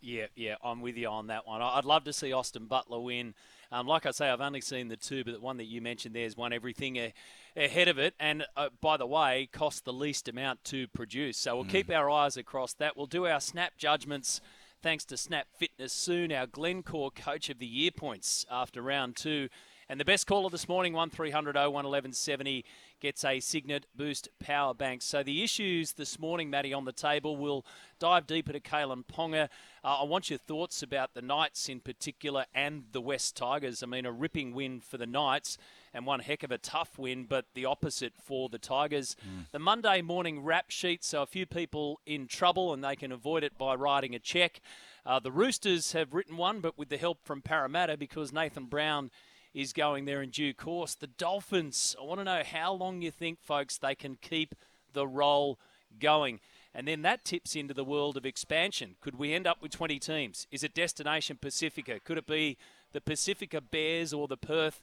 Yeah, 0.00 0.26
yeah, 0.36 0.54
I'm 0.62 0.80
with 0.80 0.96
you 0.96 1.08
on 1.08 1.26
that 1.28 1.48
one. 1.48 1.60
I'd 1.60 1.84
love 1.84 2.04
to 2.04 2.12
see 2.12 2.32
Austin 2.32 2.66
Butler 2.66 3.00
win. 3.00 3.34
Um, 3.72 3.88
like 3.88 4.06
I 4.06 4.12
say, 4.12 4.30
I've 4.30 4.40
only 4.40 4.60
seen 4.60 4.86
the 4.86 4.96
two, 4.96 5.24
but 5.24 5.34
the 5.34 5.40
one 5.40 5.56
that 5.56 5.64
you 5.64 5.80
mentioned 5.80 6.14
there's 6.14 6.36
won 6.36 6.52
everything 6.52 7.12
ahead 7.56 7.88
of 7.88 7.98
it, 7.98 8.14
and 8.20 8.44
uh, 8.56 8.68
by 8.80 8.96
the 8.96 9.06
way, 9.06 9.48
cost 9.50 9.84
the 9.84 9.92
least 9.92 10.28
amount 10.28 10.62
to 10.64 10.86
produce. 10.86 11.38
So 11.38 11.56
we'll 11.56 11.64
mm. 11.64 11.70
keep 11.70 11.90
our 11.90 12.08
eyes 12.08 12.36
across 12.36 12.74
that. 12.74 12.96
We'll 12.96 13.06
do 13.06 13.26
our 13.26 13.40
snap 13.40 13.72
judgments 13.76 14.40
thanks 14.82 15.04
to 15.06 15.16
Snap 15.16 15.46
Fitness 15.56 15.92
soon. 15.92 16.32
Our 16.32 16.46
Glencore 16.46 17.10
Coach 17.10 17.50
of 17.50 17.58
the 17.58 17.66
Year 17.66 17.90
points 17.90 18.44
after 18.50 18.82
round 18.82 19.16
two. 19.16 19.48
And 19.88 20.00
the 20.00 20.04
best 20.04 20.26
caller 20.26 20.50
this 20.50 20.68
morning, 20.68 20.92
1300 20.94 21.56
011170, 21.56 22.64
gets 23.00 23.24
a 23.24 23.38
Cygnett 23.38 23.86
Boost 23.94 24.28
power 24.40 24.74
bank. 24.74 25.00
So 25.02 25.22
the 25.22 25.44
issues 25.44 25.92
this 25.92 26.18
morning, 26.18 26.50
Matty, 26.50 26.72
on 26.72 26.84
the 26.84 26.92
table, 26.92 27.36
we'll 27.36 27.64
dive 28.00 28.26
deeper 28.26 28.52
to 28.52 28.58
Kalyn 28.58 29.04
Ponga. 29.06 29.48
Uh, 29.84 30.00
I 30.00 30.04
want 30.04 30.28
your 30.28 30.40
thoughts 30.40 30.82
about 30.82 31.14
the 31.14 31.22
Knights 31.22 31.68
in 31.68 31.78
particular 31.78 32.46
and 32.52 32.84
the 32.90 33.00
West 33.00 33.36
Tigers. 33.36 33.82
I 33.82 33.86
mean, 33.86 34.06
a 34.06 34.12
ripping 34.12 34.54
win 34.54 34.80
for 34.80 34.96
the 34.96 35.06
Knights 35.06 35.56
and 35.96 36.04
one 36.04 36.20
heck 36.20 36.42
of 36.42 36.52
a 36.52 36.58
tough 36.58 36.98
win, 36.98 37.24
but 37.24 37.46
the 37.54 37.64
opposite 37.64 38.12
for 38.22 38.48
the 38.50 38.58
Tigers. 38.58 39.16
Mm. 39.26 39.46
The 39.50 39.58
Monday 39.58 40.02
morning 40.02 40.44
wrap 40.44 40.70
sheet, 40.70 41.02
so 41.02 41.22
a 41.22 41.26
few 41.26 41.46
people 41.46 42.00
in 42.04 42.26
trouble 42.26 42.74
and 42.74 42.84
they 42.84 42.94
can 42.96 43.10
avoid 43.10 43.42
it 43.42 43.56
by 43.56 43.74
writing 43.74 44.14
a 44.14 44.18
check. 44.18 44.60
Uh, 45.06 45.18
the 45.18 45.32
Roosters 45.32 45.92
have 45.92 46.12
written 46.12 46.36
one, 46.36 46.60
but 46.60 46.76
with 46.76 46.90
the 46.90 46.98
help 46.98 47.24
from 47.24 47.40
Parramatta 47.40 47.96
because 47.96 48.32
Nathan 48.32 48.66
Brown 48.66 49.10
is 49.54 49.72
going 49.72 50.04
there 50.04 50.20
in 50.20 50.28
due 50.28 50.52
course. 50.52 50.94
The 50.94 51.06
Dolphins, 51.06 51.96
I 51.98 52.04
want 52.04 52.20
to 52.20 52.24
know 52.24 52.42
how 52.44 52.74
long 52.74 53.00
you 53.00 53.10
think, 53.10 53.40
folks, 53.42 53.78
they 53.78 53.94
can 53.94 54.18
keep 54.20 54.54
the 54.92 55.06
roll 55.06 55.58
going. 55.98 56.40
And 56.74 56.86
then 56.86 57.00
that 57.02 57.24
tips 57.24 57.56
into 57.56 57.72
the 57.72 57.84
world 57.84 58.18
of 58.18 58.26
expansion. 58.26 58.96
Could 59.00 59.18
we 59.18 59.32
end 59.32 59.46
up 59.46 59.62
with 59.62 59.72
20 59.72 59.98
teams? 59.98 60.46
Is 60.50 60.62
it 60.62 60.74
Destination 60.74 61.38
Pacifica? 61.40 62.00
Could 62.00 62.18
it 62.18 62.26
be 62.26 62.58
the 62.92 63.00
Pacifica 63.00 63.62
Bears 63.62 64.12
or 64.12 64.28
the 64.28 64.36
Perth 64.36 64.82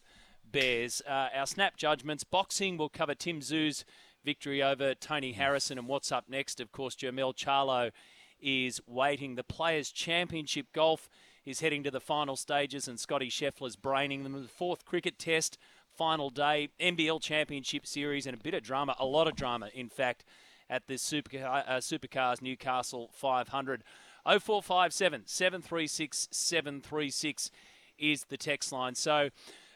Bears. 0.50 1.02
Uh, 1.08 1.30
our 1.36 1.48
snap 1.48 1.78
judgments. 1.78 2.24
Boxing, 2.24 2.78
will 2.78 2.90
cover 2.90 3.16
Tim 3.16 3.40
Tszyu's 3.40 3.86
victory 4.24 4.62
over 4.64 4.94
Tony 4.96 5.34
Harrison. 5.34 5.78
And 5.78 5.88
what's 5.88 6.12
up 6.12 6.30
next? 6.30 6.60
Of 6.60 6.72
course, 6.72 6.96
Jermell 6.96 7.36
Charlo 7.36 7.92
is 8.40 8.82
waiting. 8.88 9.36
The 9.36 9.44
Players' 9.44 9.92
Championship 9.92 10.68
Golf 10.74 11.10
is 11.46 11.60
heading 11.60 11.84
to 11.84 11.92
the 11.92 12.00
final 12.00 12.36
stages, 12.36 12.88
and 12.88 13.00
Scotty 13.00 13.30
Scheffler's 13.30 13.76
braining 13.76 14.24
them. 14.24 14.34
The 14.34 14.48
fourth 14.48 14.86
cricket 14.86 15.20
test, 15.20 15.58
final 15.90 16.30
day, 16.30 16.70
NBL 16.80 17.22
Championship 17.22 17.86
Series, 17.86 18.26
and 18.26 18.36
a 18.36 18.42
bit 18.42 18.54
of 18.54 18.64
drama, 18.64 18.96
a 19.00 19.06
lot 19.06 19.28
of 19.28 19.36
drama, 19.36 19.70
in 19.74 19.90
fact, 19.90 20.24
at 20.70 20.88
the 20.88 20.96
Supercar, 20.96 21.64
uh, 21.68 21.78
Supercars 21.78 22.42
Newcastle 22.42 23.10
500. 23.14 23.84
0457 24.26 25.24
736 25.26 26.30
736 26.32 27.52
is 28.00 28.24
the 28.26 28.38
text 28.38 28.72
line. 28.72 28.96
So, 28.96 29.30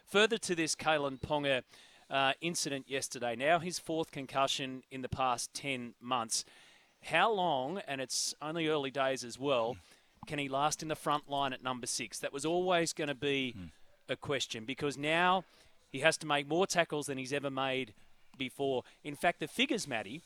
Further 0.09 0.37
to 0.37 0.55
this 0.55 0.73
Kalyn 0.73 1.19
Ponga 1.19 1.63
uh, 2.09 2.31
incident 2.39 2.89
yesterday, 2.89 3.35
now 3.35 3.59
his 3.59 3.77
fourth 3.77 4.11
concussion 4.11 4.83
in 4.89 5.01
the 5.01 5.09
past 5.09 5.53
10 5.53 5.95
months. 5.99 6.45
How 7.03 7.31
long, 7.31 7.81
and 7.87 7.99
it's 7.99 8.33
only 8.41 8.67
early 8.67 8.89
days 8.89 9.25
as 9.25 9.37
well, 9.37 9.75
can 10.25 10.39
he 10.39 10.47
last 10.47 10.81
in 10.81 10.87
the 10.87 10.95
front 10.95 11.29
line 11.29 11.51
at 11.51 11.61
number 11.61 11.87
six? 11.87 12.19
That 12.19 12.31
was 12.31 12.45
always 12.45 12.93
going 12.93 13.09
to 13.09 13.15
be 13.15 13.55
mm. 13.57 13.69
a 14.07 14.15
question 14.15 14.63
because 14.63 14.97
now 14.97 15.43
he 15.89 15.99
has 15.99 16.17
to 16.19 16.27
make 16.27 16.47
more 16.47 16.65
tackles 16.65 17.07
than 17.07 17.17
he's 17.17 17.33
ever 17.33 17.49
made 17.49 17.93
before. 18.37 18.83
In 19.03 19.15
fact, 19.15 19.41
the 19.41 19.47
figures, 19.47 19.89
Matty, 19.89 20.21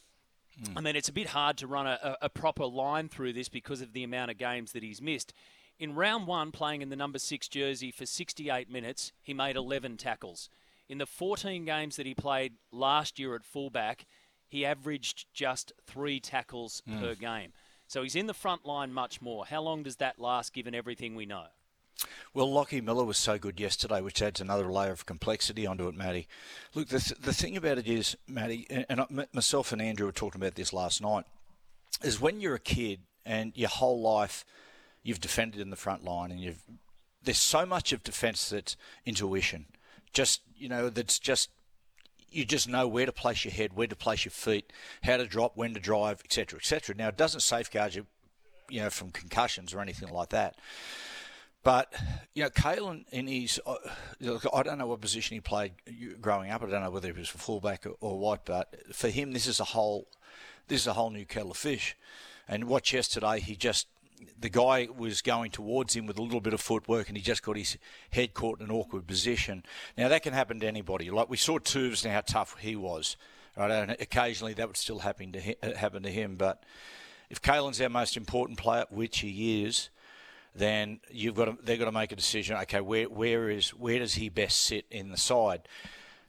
mm. 0.64 0.74
I 0.76 0.82
mean, 0.82 0.96
it's 0.96 1.10
a 1.10 1.14
bit 1.14 1.28
hard 1.28 1.58
to 1.58 1.68
run 1.68 1.88
a, 1.88 2.18
a, 2.22 2.30
proper 2.30 2.66
line 2.66 3.10
through 3.10 3.34
this 3.34 3.50
because 3.50 3.82
of 3.82 3.94
the 3.94 4.04
amount 4.04 4.30
of 4.30 4.38
games 4.38 4.74
that 4.74 4.84
he's 4.84 5.02
missed. 5.02 5.34
In 5.82 5.96
round 5.96 6.28
one, 6.28 6.52
playing 6.52 6.84
in 6.84 6.90
the 6.90 6.96
number 6.96 7.18
six 7.18 7.48
jersey 7.48 7.90
for 7.90 8.06
68 8.06 8.70
minutes, 8.70 9.14
he 9.24 9.34
made 9.34 9.56
11 9.56 9.98
tackles. 9.98 10.48
In 10.88 11.00
the 11.00 11.08
14 11.08 11.66
games 11.66 11.96
that 11.96 12.06
he 12.06 12.14
played 12.14 12.54
last 12.72 13.18
year 13.18 13.34
at 13.34 13.44
fullback, 13.44 14.06
he 14.48 14.64
averaged 14.64 15.26
just 15.34 15.74
three 15.88 16.20
tackles 16.20 16.84
mm. 16.88 17.00
per 17.00 17.16
game. 17.16 17.52
So 17.88 18.04
he's 18.04 18.16
in 18.16 18.28
the 18.28 18.34
front 18.36 18.64
line 18.64 18.94
much 18.94 19.24
more. 19.24 19.44
How 19.48 19.64
long 19.64 19.82
does 19.82 19.96
that 19.96 20.20
last 20.20 20.54
given 20.54 20.76
everything 20.76 21.16
we 21.16 21.26
know? 21.26 21.46
Well, 22.32 22.52
Lockie 22.54 22.80
Miller 22.80 23.04
was 23.04 23.18
so 23.18 23.40
good 23.40 23.60
yesterday, 23.60 24.02
which 24.02 24.22
adds 24.22 24.40
another 24.40 24.72
layer 24.72 24.92
of 24.92 25.08
complexity 25.08 25.66
onto 25.66 25.88
it, 25.88 25.96
Matty. 25.96 26.28
Look, 26.76 26.90
the, 26.90 27.00
th- 27.00 27.20
the 27.20 27.34
thing 27.34 27.58
about 27.58 27.80
it 27.80 27.88
is, 27.88 28.16
Matty, 28.28 28.68
and, 28.70 28.86
and 28.88 29.28
myself 29.34 29.72
and 29.72 29.82
Andrew 29.82 30.06
were 30.06 30.12
talking 30.12 30.40
about 30.40 30.54
this 30.54 30.74
last 30.74 31.02
night, 31.02 31.26
is 32.04 32.22
when 32.22 32.40
you're 32.40 32.54
a 32.54 32.60
kid 32.60 33.00
and 33.26 33.52
your 33.56 33.70
whole 33.70 34.00
life– 34.00 34.46
you've 35.04 35.20
defended 35.20 35.62
in 35.62 35.70
the 35.70 35.76
front 35.76 36.04
line, 36.04 36.32
and 36.32 36.40
you've 36.40 36.64
there's 37.24 37.38
so 37.38 37.66
much 37.66 37.94
of 37.94 38.04
defence 38.04 38.50
that's 38.50 38.76
intuition. 39.06 39.66
Just 40.14 40.42
you 40.56 40.70
know, 40.70 40.90
that's 40.90 41.20
just 41.20 41.50
you 42.32 42.46
just 42.46 42.68
know 42.68 42.88
where 42.88 43.06
to 43.06 43.12
place 43.12 43.44
your 43.44 43.54
head, 43.54 43.74
where 43.74 43.88
to 43.88 43.96
place 43.96 44.26
your 44.26 44.32
feet, 44.32 44.72
how 45.04 45.18
to 45.18 45.26
drop, 45.26 45.54
when 45.56 45.74
to 45.74 45.80
drive, 45.80 46.22
etc., 46.24 46.58
etc. 46.58 46.96
Now, 46.96 47.10
it 47.10 47.18
doesn't 47.18 47.42
safeguard 47.42 47.94
you, 47.94 48.08
you 48.70 48.82
know, 48.82 48.90
from 48.90 49.12
concussions 49.12 49.74
or 49.74 49.82
anything 49.82 50.10
like 50.10 50.30
that. 50.30 50.56
But 51.64 51.94
you 52.34 52.44
know, 52.44 52.50
Kalyn 52.50 53.06
in 53.12 53.28
his, 53.28 53.62
uh, 53.66 53.76
I 54.54 54.64
don't 54.64 54.80
know 54.80 54.88
what 54.88 55.02
position 55.02 55.36
he 55.36 55.42
played 55.42 55.74
growing 56.20 56.50
up. 56.50 56.64
I 56.64 56.68
don't 56.68 56.82
know 56.82 56.90
whether 56.90 57.12
he 57.12 57.20
was 57.20 57.34
a 57.34 57.38
fullback 57.38 57.86
or, 57.86 57.96
or 58.00 58.18
what. 58.18 58.46
But 58.46 58.74
for 58.96 59.10
him, 59.10 59.34
this 59.34 59.46
is 59.46 59.60
a 59.60 59.66
whole, 59.66 60.08
this 60.68 60.82
is 60.82 60.88
a 60.88 60.94
whole 60.94 61.12
new 61.12 61.26
kettle 61.26 61.52
of 61.52 61.58
fish. 61.58 61.96
And 62.48 62.64
watch 62.64 62.94
yesterday, 62.94 63.40
he 63.40 63.56
just 63.56 63.88
the 64.40 64.50
guy 64.50 64.88
was 64.96 65.22
going 65.22 65.52
towards 65.52 65.96
him 65.96 66.06
with 66.06 66.18
a 66.18 66.22
little 66.22 66.42
bit 66.42 66.54
of 66.54 66.62
footwork 66.62 67.08
and 67.08 67.18
he 67.18 67.24
just 67.24 67.44
got 67.44 67.58
his 67.58 67.78
head 68.12 68.34
caught 68.34 68.60
in 68.60 68.66
an 68.66 68.72
awkward 68.72 69.08
position. 69.08 69.64
Now, 69.98 70.08
that 70.10 70.24
can 70.24 70.34
happen 70.34 70.60
to 70.60 70.68
anybody. 70.68 71.10
Like 71.10 71.30
we 71.30 71.38
saw 71.38 71.58
Tubes 71.58 72.06
and 72.06 72.14
how 72.14 72.22
tough 72.22 72.58
he 72.60 72.76
was. 72.76 73.18
Right? 73.58 73.72
And 73.72 73.92
occasionally 73.92 74.54
that 74.54 74.68
would 74.68 74.78
still 74.78 75.00
happen 75.00 75.32
to 75.34 75.40
him, 75.40 75.56
uh, 75.62 75.74
happen 75.74 76.04
to 76.04 76.12
him. 76.12 76.36
But 76.36 76.64
if 77.30 77.42
Kalyn's 77.42 77.82
our 77.82 77.90
most 77.90 78.18
important 78.18 78.58
player, 78.58 78.86
which 78.90 79.20
he 79.20 79.64
is, 79.64 79.90
then 80.56 81.00
you've 81.10 81.36
got 81.36 81.46
to, 81.46 81.58
they've 81.64 81.80
got 81.80 81.86
to 81.86 81.92
make 81.92 82.12
a 82.12 82.16
decision. 82.16 82.58
Okay, 82.58 82.82
where 82.82 83.06
where 83.06 83.50
is 83.50 83.70
where 83.70 84.00
does 84.00 84.16
he 84.16 84.30
best 84.30 84.60
sit 84.60 84.86
in 84.90 85.12
the 85.12 85.18
side? 85.18 85.68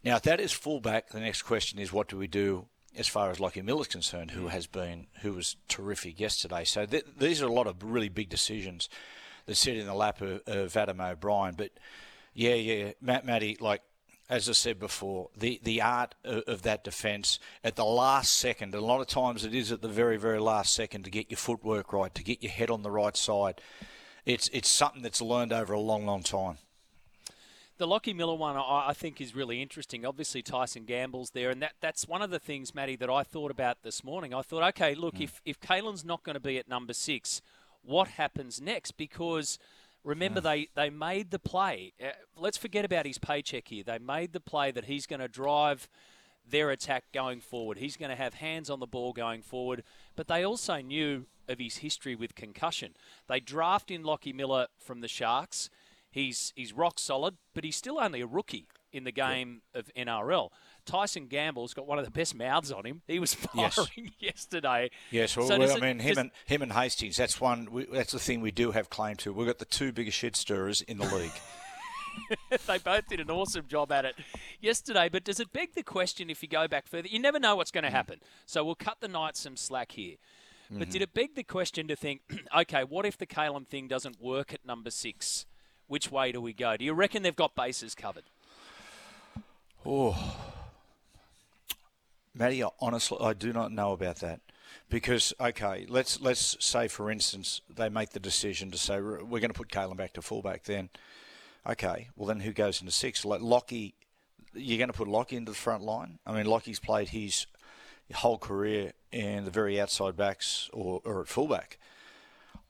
Now, 0.05 0.17
if 0.17 0.23
that 0.23 0.41
is 0.41 0.53
fullback, 0.53 1.11
the 1.11 1.21
next 1.21 1.43
question 1.43 1.79
is 1.79 1.93
what 1.93 2.09
do 2.09 2.17
we 2.17 2.27
do 2.27 2.67
as 2.97 3.09
far 3.09 3.31
as 3.31 3.41
Lockie 3.41 3.63
Miller's 3.63 3.89
concerned, 3.89 4.33
who 4.33 4.43
hmm. 4.43 4.49
has 4.49 4.67
been 4.67 5.07
who 5.23 5.33
was 5.33 5.57
terrific 5.69 6.21
yesterday. 6.21 6.65
So 6.65 6.87
th- 6.87 7.07
these 7.19 7.43
are 7.43 7.47
a 7.47 7.53
lot 7.53 7.67
of 7.67 7.83
really 7.83 8.09
big 8.09 8.29
decisions 8.29 8.89
that 9.47 9.57
sit 9.57 9.77
in 9.77 9.87
the 9.87 9.95
lap 9.95 10.21
of, 10.21 10.43
of 10.47 10.77
Adam 10.77 11.01
O'Brien. 11.01 11.55
But 11.57 11.71
yeah, 12.35 12.55
yeah, 12.55 12.93
Matt 13.01 13.25
Matty, 13.25 13.57
like 13.61 13.83
as 14.33 14.49
I 14.49 14.53
said 14.53 14.79
before, 14.79 15.29
the, 15.37 15.61
the 15.63 15.83
art 15.83 16.15
of, 16.25 16.45
of 16.47 16.63
that 16.63 16.85
defence 16.85 17.39
at 17.63 17.77
the 17.77 17.85
last 17.85 18.33
second, 18.33 18.75
a 18.75 18.81
lot 18.81 19.01
of 19.01 19.07
times 19.07 19.45
it 19.45 19.55
is 19.55 19.71
at 19.71 19.83
the 19.83 19.89
very, 19.89 20.17
very 20.17 20.41
last 20.41 20.75
second 20.75 21.05
to 21.05 21.11
get 21.11 21.31
your 21.31 21.37
footwork 21.37 21.93
right, 21.93 22.15
to 22.15 22.25
get 22.25 22.43
your 22.43 22.53
head 22.53 22.71
on 22.71 22.83
the 22.83 22.91
right 22.91 23.17
side. 23.17 23.61
It's, 24.25 24.49
it's 24.49 24.71
something 24.71 25.03
that's 25.03 25.21
learned 25.21 25.53
over 25.53 25.75
a 25.75 25.81
long, 25.81 26.07
long 26.07 26.23
time. 26.23 26.57
The 27.79 27.87
Lockie 27.87 28.13
Miller 28.13 28.35
one, 28.35 28.57
I 28.57 28.93
think, 28.93 29.21
is 29.21 29.35
really 29.35 29.61
interesting. 29.61 30.05
Obviously, 30.05 30.43
Tyson 30.43 30.85
Gamble's 30.85 31.31
there, 31.31 31.51
and 31.51 31.63
that, 31.63 31.73
that's 31.81 32.07
one 32.07 32.23
of 32.23 32.31
the 32.31 32.39
things, 32.39 32.75
Matty, 32.75 32.97
that 32.97 33.11
I 33.11 33.23
thought 33.23 33.51
about 33.51 33.83
this 33.83 34.05
morning. 34.05 34.35
I 34.35 34.43
thought, 34.43 34.63
okay, 34.69 34.95
look, 34.95 35.17
mm. 35.17 35.23
if, 35.23 35.41
if 35.45 35.59
Kalyn's 35.59 36.05
not 36.05 36.23
going 36.23 36.35
to 36.35 36.41
be 36.41 36.59
at 36.59 36.69
number 36.69 36.93
six, 36.93 37.41
what 37.83 38.09
happens 38.09 38.61
next? 38.61 38.93
Because 38.93 39.59
remember, 40.05 40.41
yeah. 40.45 40.51
they, 40.51 40.69
they 40.75 40.91
made 40.91 41.31
the 41.31 41.39
play. 41.39 41.93
Uh, 42.01 42.11
let's 42.37 42.59
forget 42.59 42.85
about 42.85 43.07
his 43.07 43.19
paycheck 43.19 43.69
here. 43.69 43.83
They 43.83 43.99
made 43.99 44.33
the 44.33 44.41
play 44.41 44.71
that 44.71 44.85
he's 44.85 45.07
going 45.07 45.21
to 45.21 45.29
drive 45.29 45.89
their 46.49 46.71
attack 46.71 47.05
going 47.13 47.41
forward. 47.41 47.79
He's 47.79 47.97
going 47.97 48.11
to 48.11 48.17
have 48.17 48.35
hands 48.35 48.69
on 48.69 48.81
the 48.81 48.87
ball 48.87 49.13
going 49.13 49.43
forward. 49.43 49.83
But 50.15 50.29
they 50.29 50.45
also 50.45 50.81
knew 50.81 51.27
of 51.49 51.59
his 51.59 51.79
history 51.79 52.15
with 52.15 52.35
concussion. 52.35 52.95
They 53.29 53.41
draft 53.41 53.91
in 53.91 54.03
Lockie 54.03 54.33
Miller 54.33 54.67
from 54.79 55.01
the 55.01 55.09
Sharks. 55.09 55.71
He's 56.13 56.53
he's 56.55 56.73
rock 56.73 56.99
solid, 56.99 57.37
but 57.55 57.65
he's 57.65 57.75
still 57.75 57.99
only 57.99 58.21
a 58.21 58.27
rookie 58.27 58.69
in 58.93 59.05
the 59.05 59.11
game 59.11 59.63
of 59.75 59.91
NRL. 59.97 60.51
Tyson 60.85 61.27
Gamble's 61.27 61.73
got 61.73 61.87
one 61.87 61.99
of 61.99 62.05
the 62.05 62.11
best 62.11 62.35
mouths 62.35 62.71
on 62.71 62.85
him. 62.85 63.01
He 63.07 63.19
was 63.19 63.33
firing 63.55 63.67
yes. 63.67 63.89
yesterday. 64.19 64.91
Yes, 65.11 65.37
well, 65.37 65.49
so 65.49 65.59
well 65.59 65.77
I 65.77 65.81
mean, 65.81 65.99
him 66.01 66.19
and 66.19 66.31
him 66.45 66.61
and 66.63 66.73
Hastings. 66.73 67.17
That's 67.17 67.41
one. 67.41 67.69
We, 67.73 67.87
that's 67.87 68.13
the 68.13 68.19
thing 68.19 68.43
we 68.43 68.51
do 68.51 68.73
have 68.73 68.91
claim 68.91 69.17
to. 69.17 69.33
We've 69.33 69.47
got 69.47 69.59
the 69.59 69.65
two 69.65 69.91
biggest 69.91 70.19
shit 70.19 70.37
stirrers 70.37 70.83
in 70.83 70.99
the 70.99 71.07
league. 71.07 71.33
they 72.67 72.77
both 72.77 73.09
did 73.09 73.21
an 73.21 73.31
awesome 73.31 73.67
job 73.67 73.91
at 73.91 74.05
it 74.05 74.15
yesterday. 74.61 75.09
But 75.09 75.25
does 75.25 75.41
it 75.41 75.51
beg 75.51 75.75
the 75.75 75.83
question 75.83 76.29
if 76.29 76.43
you 76.43 76.49
go 76.49 76.69
back 76.69 76.87
further? 76.87 77.09
You 77.09 77.21
never 77.21 77.41
know 77.41 77.57
what's 77.57 77.71
going 77.71 77.85
to 77.85 77.91
mm. 77.91 77.95
happen. 77.95 78.21
So 78.45 78.63
we'll 78.63 78.75
cut 78.75 78.99
the 79.01 79.09
Knights 79.09 79.41
some 79.41 79.57
slack 79.57 79.93
here. 79.93 80.17
But 80.71 80.83
mm-hmm. 80.83 80.91
did 80.91 81.03
it 81.03 81.15
beg 81.15 81.35
the 81.35 81.43
question 81.43 81.89
to 81.89 81.97
think, 81.97 82.23
okay, 82.57 82.85
what 82.85 83.07
if 83.07 83.19
the 83.19 83.27
Kalyn 83.27 83.67
thing 83.67 83.89
doesn't 83.89 84.21
work 84.21 84.55
at 84.55 84.65
number 84.65 84.91
six? 84.91 85.47
Which 85.93 86.11
way 86.11 86.33
do 86.33 86.41
we 86.41 86.55
go? 86.55 86.75
Do 86.79 86.87
you 86.87 86.95
reckon 86.95 87.23
they've 87.23 87.37
got 87.37 87.55
bases 87.55 87.95
covered? 87.95 88.23
Oh, 89.85 90.17
Matty, 92.35 92.65
honestly, 92.81 93.19
I 93.21 93.35
do 93.35 93.53
not 93.53 93.73
know 93.73 93.93
about 93.93 94.21
that 94.21 94.41
because 94.89 95.35
okay, 95.39 95.85
let's 95.91 96.19
let's 96.19 96.57
say 96.65 96.89
for 96.89 97.11
instance 97.11 97.61
they 97.69 97.91
make 97.91 98.13
the 98.13 98.21
decision 98.21 98.71
to 98.71 98.79
say 98.79 99.03
we're 99.03 99.19
going 99.41 99.51
to 99.51 99.53
put 99.53 99.69
Kalyn 99.69 99.99
back 99.99 100.15
to 100.15 100.23
fullback. 100.23 100.65
Then, 100.65 100.89
okay, 101.69 102.09
well 102.17 102.27
then 102.27 102.41
who 102.41 102.53
goes 102.53 102.81
into 102.81 102.91
six? 102.91 103.23
Like 103.27 103.43
Lockie, 103.43 103.93
you're 104.55 104.79
going 104.79 104.89
to 104.89 104.97
put 104.97 105.09
Lockie 105.09 105.37
into 105.37 105.53
the 105.53 105.59
front 105.59 105.83
line. 105.83 106.21
I 106.27 106.33
mean, 106.33 106.47
Lockie's 106.47 106.81
played 106.81 107.11
his 107.11 107.47
whole 108.15 108.39
career 108.39 108.95
in 109.13 109.45
the 109.45 109.51
very 109.51 109.79
outside 109.79 110.17
backs 110.17 110.71
or, 110.73 111.03
or 111.05 111.21
at 111.21 111.29
fullback. 111.29 111.77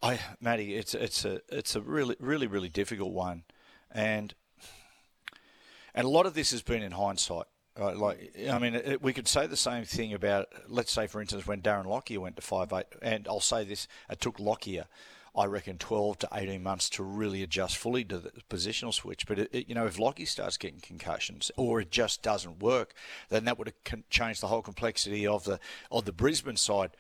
I, 0.02 0.18
Matty, 0.40 0.74
it's 0.74 0.94
it's 0.94 1.24
a 1.24 1.40
it's 1.48 1.76
a 1.76 1.80
really 1.80 2.16
really 2.18 2.46
really 2.48 2.68
difficult 2.68 3.12
one, 3.12 3.44
and 3.90 4.34
and 5.94 6.04
a 6.04 6.10
lot 6.10 6.26
of 6.26 6.34
this 6.34 6.50
has 6.50 6.62
been 6.62 6.82
in 6.82 6.92
hindsight. 6.92 7.46
Right, 7.78 7.96
like 7.96 8.36
I 8.50 8.58
mean, 8.58 8.74
it, 8.74 9.00
we 9.00 9.14
could 9.14 9.26
say 9.26 9.46
the 9.46 9.56
same 9.56 9.84
thing 9.84 10.12
about, 10.12 10.48
let's 10.68 10.92
say, 10.92 11.06
for 11.06 11.22
instance, 11.22 11.46
when 11.46 11.62
Darren 11.62 11.86
Lockyer 11.86 12.20
went 12.20 12.36
to 12.36 12.42
five 12.42 12.70
eight, 12.70 12.84
and 13.00 13.26
I'll 13.26 13.40
say 13.40 13.64
this: 13.64 13.88
it 14.10 14.20
took 14.20 14.38
Lockyer, 14.38 14.84
I 15.34 15.46
reckon, 15.46 15.78
twelve 15.78 16.18
to 16.18 16.28
eighteen 16.34 16.62
months 16.62 16.90
to 16.90 17.02
really 17.02 17.42
adjust 17.42 17.78
fully 17.78 18.04
to 18.04 18.18
the 18.18 18.30
positional 18.50 18.92
switch. 18.92 19.26
But 19.26 19.38
it, 19.38 19.48
it, 19.52 19.68
you 19.70 19.74
know, 19.74 19.86
if 19.86 19.98
Lockyer 19.98 20.26
starts 20.26 20.58
getting 20.58 20.80
concussions 20.80 21.50
or 21.56 21.80
it 21.80 21.90
just 21.90 22.20
doesn't 22.20 22.60
work, 22.60 22.92
then 23.30 23.46
that 23.46 23.56
would 23.56 23.72
have 23.86 24.02
changed 24.10 24.42
the 24.42 24.48
whole 24.48 24.62
complexity 24.62 25.26
of 25.26 25.44
the 25.44 25.58
of 25.90 26.04
the 26.04 26.12
Brisbane 26.12 26.58
side. 26.58 26.90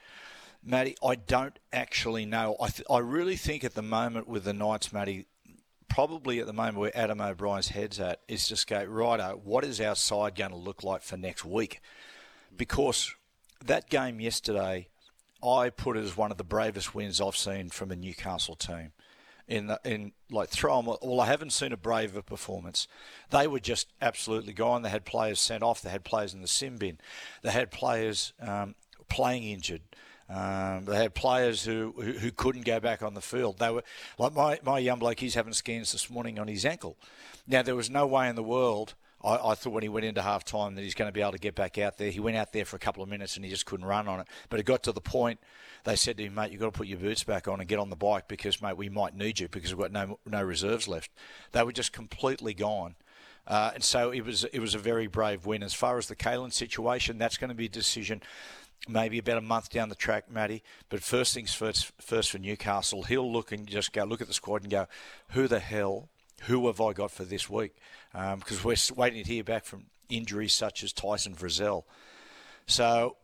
Matty, 0.64 0.96
I 1.04 1.16
don't 1.16 1.58
actually 1.72 2.24
know. 2.24 2.56
I, 2.60 2.68
th- 2.68 2.86
I 2.88 2.98
really 2.98 3.36
think 3.36 3.64
at 3.64 3.74
the 3.74 3.82
moment 3.82 4.28
with 4.28 4.44
the 4.44 4.52
Knights, 4.52 4.92
Matty, 4.92 5.26
probably 5.88 6.38
at 6.40 6.46
the 6.46 6.52
moment 6.52 6.78
where 6.78 6.96
Adam 6.96 7.20
O'Brien's 7.20 7.68
head's 7.68 7.98
at 8.00 8.20
is 8.28 8.48
just 8.48 8.66
go, 8.66 8.84
righto, 8.84 9.40
what 9.42 9.64
is 9.64 9.80
our 9.80 9.96
side 9.96 10.36
going 10.36 10.52
to 10.52 10.56
look 10.56 10.82
like 10.82 11.02
for 11.02 11.16
next 11.16 11.44
week? 11.44 11.80
Because 12.56 13.14
that 13.64 13.90
game 13.90 14.20
yesterday, 14.20 14.88
I 15.42 15.70
put 15.70 15.96
it 15.96 16.04
as 16.04 16.16
one 16.16 16.30
of 16.30 16.38
the 16.38 16.44
bravest 16.44 16.94
wins 16.94 17.20
I've 17.20 17.36
seen 17.36 17.68
from 17.68 17.90
a 17.90 17.96
Newcastle 17.96 18.54
team. 18.54 18.92
In 19.48 19.66
the, 19.66 19.80
in 19.84 20.12
like 20.30 20.48
throw 20.48 20.80
them, 20.80 20.96
well, 21.02 21.20
I 21.20 21.26
haven't 21.26 21.50
seen 21.50 21.72
a 21.72 21.76
braver 21.76 22.22
performance. 22.22 22.86
They 23.30 23.48
were 23.48 23.60
just 23.60 23.88
absolutely 24.00 24.52
gone. 24.52 24.82
They 24.82 24.88
had 24.88 25.04
players 25.04 25.40
sent 25.40 25.64
off. 25.64 25.82
They 25.82 25.90
had 25.90 26.04
players 26.04 26.32
in 26.32 26.40
the 26.42 26.48
sin 26.48 26.76
bin. 26.76 26.98
They 27.42 27.50
had 27.50 27.72
players 27.72 28.32
um, 28.40 28.76
playing 29.08 29.42
injured. 29.42 29.82
Um, 30.32 30.86
they 30.86 30.96
had 30.96 31.14
players 31.14 31.64
who, 31.64 31.92
who, 31.96 32.12
who 32.12 32.30
couldn't 32.30 32.64
go 32.64 32.80
back 32.80 33.02
on 33.02 33.14
the 33.14 33.20
field. 33.20 33.58
They 33.58 33.70
were 33.70 33.84
like 34.18 34.32
my 34.34 34.58
my 34.64 34.78
young 34.78 34.98
bloke. 34.98 35.20
He's 35.20 35.34
having 35.34 35.52
scans 35.52 35.92
this 35.92 36.08
morning 36.08 36.38
on 36.38 36.48
his 36.48 36.64
ankle. 36.64 36.96
Now 37.46 37.62
there 37.62 37.76
was 37.76 37.90
no 37.90 38.06
way 38.06 38.28
in 38.28 38.36
the 38.36 38.42
world. 38.42 38.94
I, 39.24 39.54
thought 39.54 39.72
when 39.72 39.84
he 39.84 39.88
went 39.88 40.04
into 40.04 40.20
half 40.20 40.44
time 40.44 40.74
that 40.74 40.82
he's 40.82 40.94
going 40.94 41.08
to 41.08 41.12
be 41.12 41.20
able 41.20 41.30
to 41.30 41.38
get 41.38 41.54
back 41.54 41.78
out 41.78 41.96
there. 41.96 42.10
He 42.10 42.18
went 42.18 42.36
out 42.36 42.52
there 42.52 42.64
for 42.64 42.74
a 42.74 42.80
couple 42.80 43.04
of 43.04 43.08
minutes 43.08 43.36
and 43.36 43.44
he 43.44 43.52
just 43.52 43.66
couldn't 43.66 43.86
run 43.86 44.08
on 44.08 44.18
it. 44.18 44.26
But 44.48 44.58
it 44.58 44.64
got 44.64 44.82
to 44.82 44.90
the 44.90 45.00
point 45.00 45.38
they 45.84 45.96
said 45.96 46.16
to 46.16 46.24
him, 46.24 46.34
mate, 46.34 46.50
you've 46.50 46.60
got 46.60 46.72
to 46.72 46.78
put 46.78 46.86
your 46.86 46.98
boots 46.98 47.24
back 47.24 47.48
on 47.48 47.60
and 47.60 47.68
get 47.68 47.78
on 47.78 47.90
the 47.90 47.96
bike 47.96 48.28
because, 48.28 48.60
mate, 48.60 48.76
we 48.76 48.88
might 48.88 49.16
need 49.16 49.40
you 49.40 49.48
because 49.48 49.74
we've 49.74 49.82
got 49.82 49.92
no 49.92 50.18
no 50.26 50.42
reserves 50.42 50.88
left. 50.88 51.10
They 51.52 51.62
were 51.62 51.72
just 51.72 51.92
completely 51.92 52.54
gone. 52.54 52.96
Uh, 53.46 53.72
and 53.74 53.82
so 53.82 54.10
it 54.10 54.24
was 54.24 54.44
it 54.44 54.60
was 54.60 54.74
a 54.74 54.78
very 54.78 55.08
brave 55.08 55.46
win. 55.46 55.62
As 55.62 55.74
far 55.74 55.98
as 55.98 56.06
the 56.06 56.14
Kalyn 56.14 56.52
situation, 56.52 57.18
that's 57.18 57.36
going 57.36 57.50
to 57.50 57.56
be 57.56 57.66
a 57.66 57.68
decision 57.68 58.22
maybe 58.88 59.18
about 59.18 59.38
a 59.38 59.42
month 59.42 59.70
down 59.70 59.88
the 59.88 59.94
track, 59.94 60.30
Matty. 60.30 60.62
But 60.88 61.02
first 61.02 61.34
things 61.34 61.54
first, 61.54 61.92
first 62.00 62.30
for 62.30 62.38
Newcastle, 62.38 63.04
he'll 63.04 63.30
look 63.30 63.52
and 63.52 63.66
just 63.66 63.92
go 63.92 64.04
look 64.04 64.20
at 64.20 64.28
the 64.28 64.34
squad 64.34 64.62
and 64.62 64.70
go, 64.70 64.86
who 65.30 65.48
the 65.48 65.60
hell, 65.60 66.08
who 66.42 66.66
have 66.66 66.80
I 66.80 66.92
got 66.92 67.10
for 67.10 67.24
this 67.24 67.48
week? 67.48 67.76
Because 68.12 68.58
um, 68.58 68.64
we're 68.64 68.76
waiting 68.96 69.22
to 69.22 69.28
hear 69.30 69.44
back 69.44 69.64
from 69.64 69.86
injuries 70.08 70.54
such 70.54 70.82
as 70.82 70.92
Tyson 70.92 71.34
Frizell. 71.34 71.84
So 72.66 73.16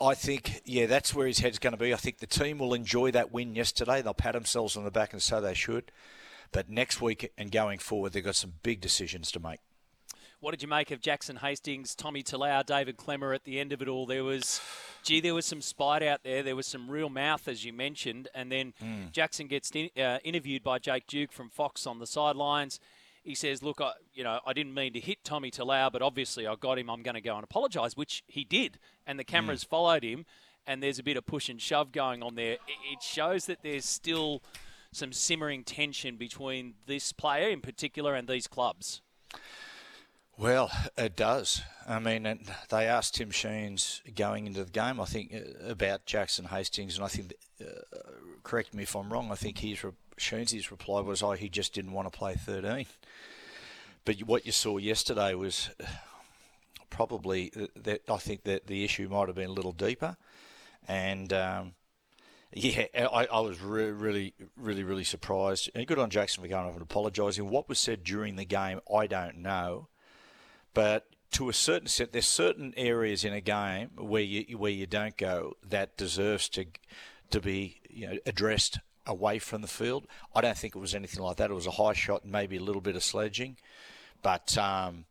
I 0.00 0.14
think, 0.14 0.62
yeah, 0.64 0.86
that's 0.86 1.14
where 1.14 1.26
his 1.26 1.40
head's 1.40 1.58
going 1.58 1.72
to 1.72 1.78
be. 1.78 1.92
I 1.92 1.96
think 1.96 2.18
the 2.18 2.26
team 2.26 2.58
will 2.58 2.74
enjoy 2.74 3.10
that 3.12 3.32
win 3.32 3.54
yesterday. 3.54 4.02
They'll 4.02 4.14
pat 4.14 4.34
themselves 4.34 4.76
on 4.76 4.84
the 4.84 4.90
back 4.90 5.12
and 5.12 5.22
so 5.22 5.40
they 5.40 5.54
should. 5.54 5.90
But 6.52 6.68
next 6.70 7.00
week 7.00 7.32
and 7.36 7.50
going 7.50 7.78
forward, 7.78 8.12
they've 8.12 8.24
got 8.24 8.36
some 8.36 8.54
big 8.62 8.80
decisions 8.80 9.32
to 9.32 9.40
make. 9.40 9.60
What 10.44 10.50
did 10.50 10.60
you 10.60 10.68
make 10.68 10.90
of 10.90 11.00
Jackson 11.00 11.36
Hastings, 11.36 11.94
Tommy 11.94 12.22
Talau, 12.22 12.66
David 12.66 12.98
Klemmer 12.98 13.34
at 13.34 13.44
the 13.44 13.58
end 13.58 13.72
of 13.72 13.80
it 13.80 13.88
all? 13.88 14.04
There 14.04 14.24
was, 14.24 14.60
gee, 15.02 15.22
there 15.22 15.32
was 15.32 15.46
some 15.46 15.62
spite 15.62 16.02
out 16.02 16.22
there. 16.22 16.42
There 16.42 16.54
was 16.54 16.66
some 16.66 16.90
real 16.90 17.08
mouth, 17.08 17.48
as 17.48 17.64
you 17.64 17.72
mentioned. 17.72 18.28
And 18.34 18.52
then 18.52 18.74
mm. 18.78 19.10
Jackson 19.10 19.46
gets 19.46 19.70
in, 19.70 19.88
uh, 19.96 20.18
interviewed 20.22 20.62
by 20.62 20.78
Jake 20.78 21.06
Duke 21.06 21.32
from 21.32 21.48
Fox 21.48 21.86
on 21.86 21.98
the 21.98 22.06
sidelines. 22.06 22.78
He 23.22 23.34
says, 23.34 23.62
"Look, 23.62 23.80
I, 23.80 23.92
you 24.12 24.22
know, 24.22 24.38
I 24.44 24.52
didn't 24.52 24.74
mean 24.74 24.92
to 24.92 25.00
hit 25.00 25.24
Tommy 25.24 25.50
Talau, 25.50 25.90
but 25.90 26.02
obviously 26.02 26.46
I 26.46 26.56
got 26.56 26.78
him. 26.78 26.90
I'm 26.90 27.02
going 27.02 27.14
to 27.14 27.22
go 27.22 27.36
and 27.36 27.44
apologise," 27.44 27.96
which 27.96 28.22
he 28.26 28.44
did, 28.44 28.78
and 29.06 29.18
the 29.18 29.24
cameras 29.24 29.64
mm. 29.64 29.68
followed 29.68 30.04
him. 30.04 30.26
And 30.66 30.82
there's 30.82 30.98
a 30.98 31.02
bit 31.02 31.16
of 31.16 31.24
push 31.24 31.48
and 31.48 31.58
shove 31.58 31.90
going 31.90 32.22
on 32.22 32.34
there. 32.34 32.58
It 32.92 33.02
shows 33.02 33.46
that 33.46 33.62
there's 33.62 33.86
still 33.86 34.42
some 34.92 35.14
simmering 35.14 35.64
tension 35.64 36.16
between 36.16 36.74
this 36.84 37.12
player 37.12 37.48
in 37.48 37.62
particular 37.62 38.14
and 38.14 38.28
these 38.28 38.46
clubs. 38.46 39.00
Well, 40.36 40.70
it 40.98 41.14
does. 41.16 41.62
I 41.86 42.00
mean, 42.00 42.40
they 42.68 42.86
asked 42.86 43.14
Tim 43.14 43.30
Sheens 43.30 44.02
going 44.16 44.46
into 44.46 44.64
the 44.64 44.70
game, 44.70 45.00
I 45.00 45.04
think, 45.04 45.32
uh, 45.32 45.68
about 45.68 46.06
Jackson 46.06 46.46
Hastings, 46.46 46.96
and 46.96 47.04
I 47.04 47.08
think, 47.08 47.34
uh, 47.60 47.66
correct 48.42 48.74
me 48.74 48.82
if 48.82 48.96
I'm 48.96 49.12
wrong, 49.12 49.30
I 49.30 49.36
think 49.36 49.58
his 49.58 49.84
re- 49.84 49.92
Sheens' 50.16 50.70
reply 50.70 51.00
was, 51.00 51.22
oh, 51.22 51.32
he 51.32 51.48
just 51.48 51.72
didn't 51.72 51.92
want 51.92 52.10
to 52.10 52.18
play 52.18 52.34
13. 52.34 52.86
But 54.04 54.18
what 54.20 54.44
you 54.44 54.52
saw 54.52 54.78
yesterday 54.78 55.34
was 55.34 55.70
uh, 55.80 55.86
probably 56.90 57.52
uh, 57.56 57.66
that 57.76 58.02
I 58.08 58.16
think 58.16 58.42
that 58.44 58.66
the 58.66 58.84
issue 58.84 59.08
might 59.08 59.28
have 59.28 59.36
been 59.36 59.50
a 59.50 59.52
little 59.52 59.72
deeper, 59.72 60.16
and 60.88 61.32
um, 61.32 61.72
yeah, 62.52 62.86
I, 62.94 63.26
I 63.26 63.40
was 63.40 63.60
re- 63.60 63.90
really, 63.90 64.34
really, 64.56 64.82
really 64.82 65.04
surprised. 65.04 65.70
And 65.74 65.86
good 65.86 65.98
on 65.98 66.10
Jackson 66.10 66.42
for 66.42 66.48
going 66.48 66.66
over 66.66 66.74
and 66.74 66.82
apologising. 66.82 67.48
What 67.48 67.68
was 67.68 67.78
said 67.78 68.02
during 68.04 68.36
the 68.36 68.44
game, 68.44 68.80
I 68.92 69.06
don't 69.06 69.38
know. 69.38 69.88
But 70.74 71.06
to 71.32 71.48
a 71.48 71.52
certain 71.52 71.86
extent, 71.86 72.12
there's 72.12 72.28
certain 72.28 72.74
areas 72.76 73.24
in 73.24 73.32
a 73.32 73.40
game 73.40 73.90
where 73.96 74.22
you 74.22 74.58
where 74.58 74.70
you 74.70 74.86
don't 74.86 75.16
go 75.16 75.54
that 75.68 75.96
deserves 75.96 76.48
to 76.50 76.66
to 77.30 77.40
be 77.40 77.80
you 77.88 78.08
know 78.08 78.18
addressed 78.26 78.78
away 79.06 79.38
from 79.38 79.62
the 79.62 79.68
field. 79.68 80.06
I 80.34 80.40
don't 80.40 80.56
think 80.56 80.76
it 80.76 80.78
was 80.78 80.94
anything 80.94 81.22
like 81.22 81.36
that. 81.36 81.50
It 81.50 81.54
was 81.54 81.66
a 81.66 81.72
high 81.72 81.92
shot 81.92 82.24
and 82.24 82.32
maybe 82.32 82.56
a 82.56 82.62
little 82.62 82.80
bit 82.82 82.96
of 82.96 83.04
sledging, 83.04 83.56
but 84.22 84.56
um, 84.58 85.04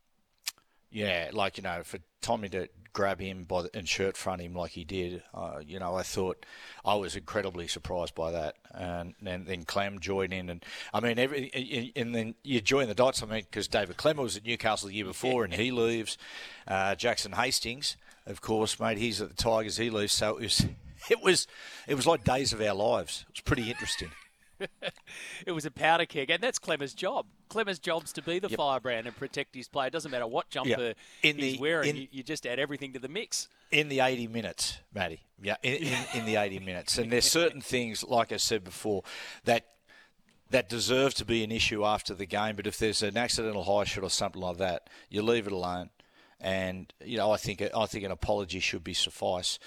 Yeah, 0.94 1.32
like 1.34 1.58
you 1.58 1.64
know, 1.64 1.82
for 1.84 1.98
Tommy 2.22 2.50
to 2.50 2.70
grab 2.94 3.20
him 3.20 3.46
by 3.46 3.64
the, 3.64 3.70
and 3.76 3.90
shirt 3.90 4.16
front 4.16 4.44
him 4.44 4.54
like 4.54 4.72
he 4.72 4.84
did, 4.84 5.24
uh, 5.34 5.60
you 5.66 5.80
know, 5.80 5.96
I 5.96 6.04
thought 6.04 6.46
I 6.86 6.94
was 6.94 7.16
incredibly 7.16 7.68
surprised 7.68 8.14
by 8.14 8.32
that. 8.32 8.56
And, 8.72 9.16
and 9.26 9.48
then 9.48 9.66
Clem 9.66 10.00
joined 10.00 10.34
in, 10.34 10.52
and 10.52 10.64
I 10.94 11.00
mean, 11.00 11.18
every 11.18 11.92
and 11.96 12.14
then 12.14 12.36
you 12.44 12.62
join 12.62 12.88
the 12.88 12.94
dots. 12.94 13.24
I 13.24 13.26
mean, 13.26 13.42
because 13.42 13.68
David 13.68 13.98
Clem 13.98 14.18
was 14.18 14.38
at 14.38 14.46
Newcastle 14.46 14.90
the 14.90 14.96
year 14.96 15.06
before, 15.06 15.44
and 15.44 15.54
he 15.56 15.72
leaves. 15.72 16.16
Uh, 16.68 16.94
Jackson 16.94 17.32
Hastings, 17.32 17.98
of 18.28 18.42
course, 18.42 18.80
mate, 18.80 19.00
he's 19.00 19.20
at 19.20 19.30
the 19.30 19.36
Tigers. 19.36 19.78
He 19.78 19.90
leaves, 19.90 20.14
so 20.14 20.38
it 20.38 20.44
was, 20.44 20.66
it 21.10 21.24
was, 21.24 21.48
it 21.88 21.96
was 21.96 22.06
like 22.06 22.24
days 22.24 22.54
of 22.54 22.62
our 22.62 22.76
lives. 22.76 23.26
It 23.30 23.38
was 23.38 23.42
pretty 23.42 23.72
interesting. 23.72 24.12
it 25.48 25.52
was 25.52 25.66
a 25.66 25.72
powder 25.72 26.06
keg, 26.06 26.30
and 26.30 26.42
that's 26.42 26.60
Klemmer's 26.60 26.94
job. 26.94 27.26
Klemmer's 27.50 27.80
job's 27.80 28.12
to 28.14 28.22
be 28.22 28.40
the 28.40 28.50
yep. 28.50 28.58
firebrand 28.58 29.08
and 29.08 29.16
protect 29.16 29.56
his 29.56 29.68
player. 29.68 29.88
It 29.88 29.94
doesn't 29.94 30.12
matter 30.12 30.28
what 30.28 30.50
jumper 30.50 30.70
yep. 30.70 30.98
he's 31.22 31.36
the, 31.36 31.58
wearing, 31.60 31.90
in, 31.90 31.96
you, 31.98 32.08
you, 32.12 32.24
just 32.24 32.46
add 32.46 32.60
everything 32.60 32.94
to 32.94 33.00
the 33.00 33.08
mix. 33.08 33.48
In 33.72 33.90
the 33.90 34.00
80 34.00 34.28
minutes, 34.28 34.80
Matty. 34.94 35.22
Yeah, 35.42 35.56
in, 35.62 35.76
in, 35.76 35.98
in 36.20 36.26
the 36.26 36.36
80 36.38 36.60
minutes. 36.60 36.98
And 36.98 37.12
there's 37.12 37.30
certain 37.30 37.62
things, 37.62 38.04
like 38.04 38.32
I 38.32 38.38
said 38.38 38.64
before, 38.64 39.04
that 39.46 39.66
that 40.50 40.70
deserve 40.70 41.16
to 41.16 41.26
be 41.26 41.44
an 41.44 41.52
issue 41.52 41.84
after 41.84 42.14
the 42.14 42.28
game. 42.28 42.56
But 42.56 42.68
if 42.68 42.78
there's 42.78 43.02
an 43.02 43.18
accidental 43.18 43.64
high 43.64 43.86
shot 43.86 44.04
or 44.04 44.10
something 44.10 44.42
like 44.42 44.58
that, 44.58 44.90
you 45.10 45.24
leave 45.24 45.48
it 45.48 45.54
alone. 45.54 45.90
And 46.40 46.94
you 47.04 47.18
know, 47.18 47.32
I 47.32 47.38
think 47.38 47.62
I 47.62 47.86
think 47.86 48.04
an 48.04 48.12
apology 48.12 48.60
should 48.60 48.84
be 48.84 48.94
suffice. 48.94 49.60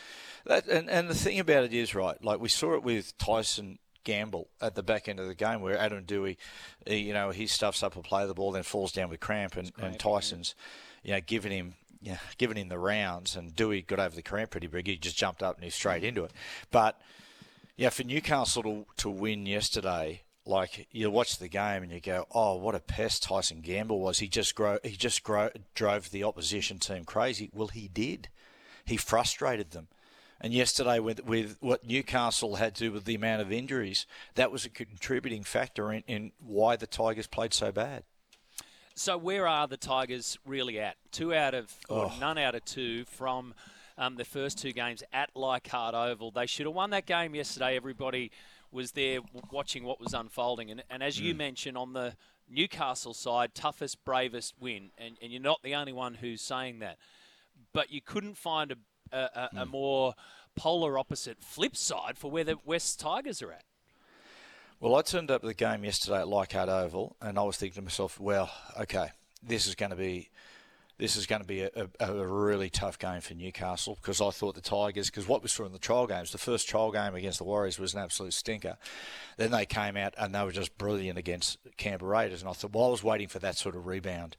That, 0.44 0.66
and 0.66 0.88
and 0.90 1.08
the 1.08 1.14
thing 1.14 1.40
about 1.40 1.64
it 1.64 1.72
is 1.72 1.94
right. 1.94 2.22
Like 2.22 2.38
we 2.38 2.48
saw 2.48 2.74
it 2.74 2.82
with 2.82 3.16
Tyson 3.18 3.78
gamble 4.06 4.48
at 4.62 4.74
the 4.74 4.82
back 4.82 5.08
end 5.08 5.20
of 5.20 5.26
the 5.26 5.34
game 5.34 5.60
where 5.60 5.76
Adam 5.76 6.04
Doueihi, 6.04 6.38
you 6.86 7.12
know, 7.12 7.30
he 7.30 7.46
stuffs 7.46 7.82
up 7.82 7.96
a 7.96 8.00
play 8.00 8.22
of 8.22 8.28
the 8.28 8.34
ball, 8.34 8.52
then 8.52 8.62
falls 8.62 8.92
down 8.92 9.10
with 9.10 9.20
cramp, 9.20 9.56
and, 9.56 9.70
and 9.78 9.98
Tyson's, 9.98 10.54
you 11.02 11.12
know, 11.12 11.20
giving 11.20 11.52
him. 11.52 11.74
Yeah, 12.02 12.18
giving 12.36 12.58
him 12.58 12.68
the 12.68 12.78
rounds, 12.78 13.34
and 13.36 13.56
Doueihi 13.56 13.84
got 13.84 13.98
over 13.98 14.14
the 14.14 14.22
cramp 14.22 14.50
pretty 14.50 14.68
big. 14.68 14.86
He 14.86 14.96
just 14.96 15.16
jumped 15.16 15.42
up 15.42 15.56
and 15.56 15.64
he's 15.64 15.74
straight 15.74 16.04
into 16.04 16.24
it. 16.24 16.30
But 16.70 17.00
yeah, 17.76 17.88
for 17.88 18.04
Newcastle 18.04 18.62
to, 18.62 18.86
to 18.98 19.10
win 19.10 19.46
yesterday, 19.46 20.22
like 20.44 20.86
you 20.92 21.10
watch 21.10 21.38
the 21.38 21.48
game 21.48 21.82
and 21.82 21.90
you 21.90 22.00
go, 22.00 22.26
"Oh, 22.30 22.56
what 22.56 22.74
a 22.74 22.80
pest 22.80 23.24
Tyson 23.24 23.60
Gamble 23.60 23.98
was! 23.98 24.18
He 24.18 24.28
just 24.28 24.54
grow, 24.54 24.78
he 24.84 24.90
just 24.90 25.24
grow, 25.24 25.48
drove 25.74 26.10
the 26.10 26.22
opposition 26.22 26.78
team 26.78 27.04
crazy." 27.04 27.50
Well, 27.52 27.68
he 27.68 27.88
did. 27.88 28.28
He 28.84 28.96
frustrated 28.96 29.72
them. 29.72 29.88
And 30.40 30.52
yesterday, 30.52 30.98
with, 30.98 31.24
with 31.24 31.56
what 31.60 31.86
Newcastle 31.86 32.56
had 32.56 32.74
to 32.76 32.84
do 32.84 32.92
with 32.92 33.04
the 33.04 33.14
amount 33.14 33.40
of 33.40 33.50
injuries, 33.50 34.06
that 34.34 34.52
was 34.52 34.64
a 34.64 34.68
contributing 34.68 35.42
factor 35.42 35.92
in, 35.92 36.02
in 36.06 36.32
why 36.38 36.76
the 36.76 36.86
Tigers 36.86 37.26
played 37.26 37.54
so 37.54 37.72
bad. 37.72 38.04
So, 38.94 39.16
where 39.16 39.46
are 39.46 39.66
the 39.66 39.76
Tigers 39.76 40.38
really 40.46 40.78
at? 40.78 40.96
Two 41.10 41.34
out 41.34 41.54
of, 41.54 41.74
or 41.88 42.06
oh. 42.06 42.12
none 42.20 42.38
out 42.38 42.54
of 42.54 42.64
two 42.64 43.04
from 43.04 43.54
um, 43.98 44.16
the 44.16 44.24
first 44.24 44.58
two 44.58 44.72
games 44.72 45.02
at 45.12 45.30
Leichhardt 45.34 45.94
Oval. 45.94 46.30
They 46.30 46.46
should 46.46 46.66
have 46.66 46.74
won 46.74 46.90
that 46.90 47.06
game 47.06 47.34
yesterday. 47.34 47.76
Everybody 47.76 48.30
was 48.70 48.92
there 48.92 49.20
watching 49.50 49.84
what 49.84 50.00
was 50.00 50.12
unfolding. 50.12 50.70
And, 50.70 50.82
and 50.90 51.02
as 51.02 51.18
mm. 51.18 51.22
you 51.22 51.34
mentioned, 51.34 51.78
on 51.78 51.92
the 51.92 52.14
Newcastle 52.48 53.14
side, 53.14 53.54
toughest, 53.54 54.04
bravest 54.04 54.54
win. 54.60 54.90
And, 54.98 55.16
and 55.22 55.32
you're 55.32 55.42
not 55.42 55.62
the 55.62 55.74
only 55.74 55.92
one 55.92 56.14
who's 56.14 56.42
saying 56.42 56.80
that. 56.80 56.98
But 57.72 57.90
you 57.90 58.00
couldn't 58.00 58.36
find 58.36 58.70
a 58.70 58.76
a, 59.12 59.18
a, 59.18 59.50
mm. 59.54 59.62
a 59.62 59.66
more 59.66 60.14
polar 60.56 60.98
opposite 60.98 61.38
flip 61.40 61.76
side 61.76 62.16
for 62.16 62.30
where 62.30 62.44
the 62.44 62.56
West 62.64 62.98
Tigers 62.98 63.42
are 63.42 63.52
at. 63.52 63.64
Well, 64.80 64.94
I 64.94 65.02
turned 65.02 65.30
up 65.30 65.42
the 65.42 65.54
game 65.54 65.84
yesterday 65.84 66.20
at 66.20 66.28
Leichhardt 66.28 66.68
Oval, 66.68 67.16
and 67.22 67.38
I 67.38 67.42
was 67.42 67.56
thinking 67.56 67.76
to 67.76 67.82
myself, 67.82 68.20
well, 68.20 68.50
okay, 68.78 69.08
this 69.42 69.66
is 69.66 69.74
going 69.74 69.90
to 69.90 69.96
be 69.96 70.30
this 70.98 71.16
is 71.16 71.26
going 71.26 71.42
to 71.42 71.46
be 71.46 71.60
a, 71.60 71.70
a, 72.00 72.10
a, 72.10 72.26
really 72.26 72.70
tough 72.70 72.98
game 72.98 73.20
for 73.20 73.34
Newcastle 73.34 73.98
because 74.00 74.20
I 74.20 74.30
thought 74.30 74.54
the 74.54 74.62
Tigers, 74.62 75.10
because 75.10 75.28
what 75.28 75.42
we 75.42 75.48
saw 75.48 75.66
in 75.66 75.72
the 75.72 75.78
trial 75.78 76.06
games, 76.06 76.32
the 76.32 76.38
first 76.38 76.68
trial 76.68 76.90
game 76.90 77.14
against 77.14 77.36
the 77.36 77.44
Warriors 77.44 77.78
was 77.78 77.92
an 77.92 78.00
absolute 78.00 78.32
stinker. 78.32 78.78
Then 79.36 79.50
they 79.50 79.66
came 79.66 79.96
out 79.98 80.14
and 80.16 80.34
they 80.34 80.42
were 80.42 80.52
just 80.52 80.78
brilliant 80.78 81.18
against 81.18 81.58
Canberra 81.76 82.10
Raiders, 82.10 82.40
and 82.40 82.48
I 82.48 82.54
thought, 82.54 82.72
well, 82.72 82.86
I 82.86 82.90
was 82.90 83.04
waiting 83.04 83.28
for 83.28 83.38
that 83.40 83.58
sort 83.58 83.76
of 83.76 83.86
rebound 83.86 84.38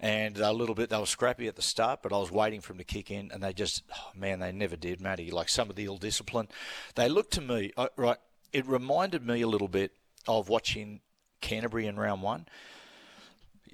and 0.00 0.38
a 0.38 0.52
little 0.52 0.74
bit 0.74 0.90
they 0.90 0.98
were 0.98 1.06
scrappy 1.06 1.48
at 1.48 1.56
the 1.56 1.62
start, 1.62 2.00
but 2.02 2.12
I 2.12 2.18
was 2.18 2.30
waiting 2.30 2.60
for 2.60 2.72
them 2.72 2.78
to 2.78 2.84
kick 2.84 3.10
in, 3.10 3.30
and 3.32 3.42
they 3.42 3.52
just, 3.52 3.82
oh, 3.94 4.10
man, 4.14 4.38
they 4.40 4.52
never 4.52 4.76
did, 4.76 5.00
Matty. 5.00 5.30
Like 5.30 5.48
some 5.48 5.70
of 5.70 5.76
the 5.76 5.84
ill 5.84 5.98
discipline, 5.98 6.48
they 6.94 7.08
looked 7.08 7.32
to 7.34 7.40
me 7.40 7.72
uh, 7.76 7.88
right. 7.96 8.18
It 8.52 8.66
reminded 8.66 9.26
me 9.26 9.42
a 9.42 9.48
little 9.48 9.68
bit 9.68 9.92
of 10.26 10.48
watching 10.48 11.00
Canterbury 11.40 11.86
in 11.86 11.96
round 11.96 12.22
one. 12.22 12.46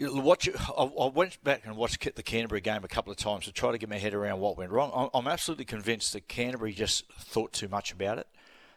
Watch, 0.00 0.48
I 0.76 1.10
went 1.14 1.42
back 1.44 1.64
and 1.64 1.76
watched 1.76 2.16
the 2.16 2.22
Canterbury 2.22 2.60
game 2.60 2.82
a 2.82 2.88
couple 2.88 3.12
of 3.12 3.16
times 3.16 3.44
to 3.44 3.52
try 3.52 3.70
to 3.70 3.78
get 3.78 3.88
my 3.88 3.98
head 3.98 4.12
around 4.12 4.40
what 4.40 4.58
went 4.58 4.72
wrong. 4.72 5.10
I'm 5.14 5.28
absolutely 5.28 5.66
convinced 5.66 6.12
that 6.14 6.26
Canterbury 6.26 6.72
just 6.72 7.04
thought 7.12 7.52
too 7.52 7.68
much 7.68 7.92
about 7.92 8.18
it. 8.18 8.26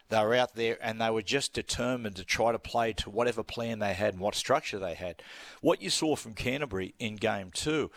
They 0.08 0.22
were 0.22 0.34
out 0.34 0.54
there 0.54 0.78
and 0.80 1.00
they 1.00 1.10
were 1.10 1.22
just 1.22 1.52
determined 1.52 2.16
to 2.16 2.24
try 2.24 2.52
to 2.52 2.58
play 2.58 2.92
to 2.94 3.10
whatever 3.10 3.42
plan 3.42 3.78
they 3.78 3.92
had 3.92 4.14
and 4.14 4.22
what 4.22 4.34
structure 4.34 4.78
they 4.78 4.94
had. 4.94 5.22
What 5.60 5.82
you 5.82 5.90
saw 5.90 6.16
from 6.16 6.34
Canterbury 6.34 6.94
in 6.98 7.16
game 7.16 7.50
two 7.52 7.90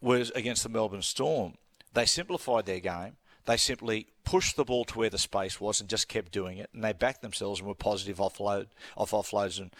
was 0.00 0.30
against 0.30 0.62
the 0.62 0.68
Melbourne 0.68 1.02
Storm. 1.02 1.54
They 1.92 2.06
simplified 2.06 2.66
their 2.66 2.80
game. 2.80 3.16
They 3.46 3.56
simply 3.58 4.08
pushed 4.24 4.56
the 4.56 4.64
ball 4.64 4.86
to 4.86 4.98
where 4.98 5.10
the 5.10 5.18
space 5.18 5.60
was 5.60 5.80
and 5.80 5.88
just 5.88 6.08
kept 6.08 6.32
doing 6.32 6.56
it. 6.56 6.70
And 6.72 6.82
they 6.82 6.94
backed 6.94 7.20
themselves 7.20 7.60
and 7.60 7.68
were 7.68 7.74
positive 7.74 8.16
offload, 8.16 8.68
off 8.96 9.10
offloads 9.10 9.60
and, 9.60 9.70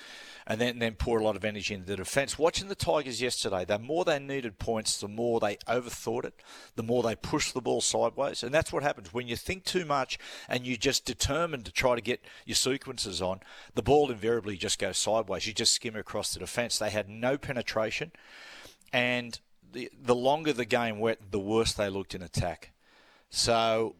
and 0.46 0.60
then, 0.60 0.78
then 0.78 0.94
poured 0.94 1.22
a 1.22 1.24
lot 1.24 1.34
of 1.34 1.46
energy 1.46 1.72
into 1.72 1.86
the 1.86 1.96
defence. 1.96 2.38
Watching 2.38 2.68
the 2.68 2.74
Tigers 2.74 3.22
yesterday, 3.22 3.64
the 3.64 3.78
more 3.78 4.04
they 4.04 4.18
needed 4.18 4.58
points, 4.58 4.98
the 4.98 5.08
more 5.08 5.40
they 5.40 5.56
overthought 5.66 6.26
it, 6.26 6.34
the 6.76 6.82
more 6.82 7.02
they 7.02 7.16
pushed 7.16 7.54
the 7.54 7.62
ball 7.62 7.80
sideways. 7.80 8.42
And 8.42 8.52
that's 8.52 8.70
what 8.70 8.82
happens. 8.82 9.14
When 9.14 9.28
you 9.28 9.36
think 9.36 9.64
too 9.64 9.86
much 9.86 10.18
and 10.46 10.66
you 10.66 10.76
just 10.76 11.06
determined 11.06 11.64
to 11.64 11.72
try 11.72 11.94
to 11.94 12.02
get 12.02 12.22
your 12.44 12.56
sequences 12.56 13.22
on, 13.22 13.40
the 13.74 13.82
ball 13.82 14.10
invariably 14.10 14.58
just 14.58 14.78
goes 14.78 14.98
sideways. 14.98 15.46
You 15.46 15.54
just 15.54 15.72
skim 15.72 15.96
across 15.96 16.34
the 16.34 16.40
defence. 16.40 16.78
They 16.78 16.90
had 16.90 17.08
no 17.08 17.38
penetration. 17.38 18.12
And 18.92 19.40
the, 19.72 19.90
the 19.98 20.14
longer 20.14 20.52
the 20.52 20.66
game 20.66 20.98
went, 20.98 21.32
the 21.32 21.40
worse 21.40 21.72
they 21.72 21.88
looked 21.88 22.14
in 22.14 22.22
attack. 22.22 22.73
So 23.34 23.96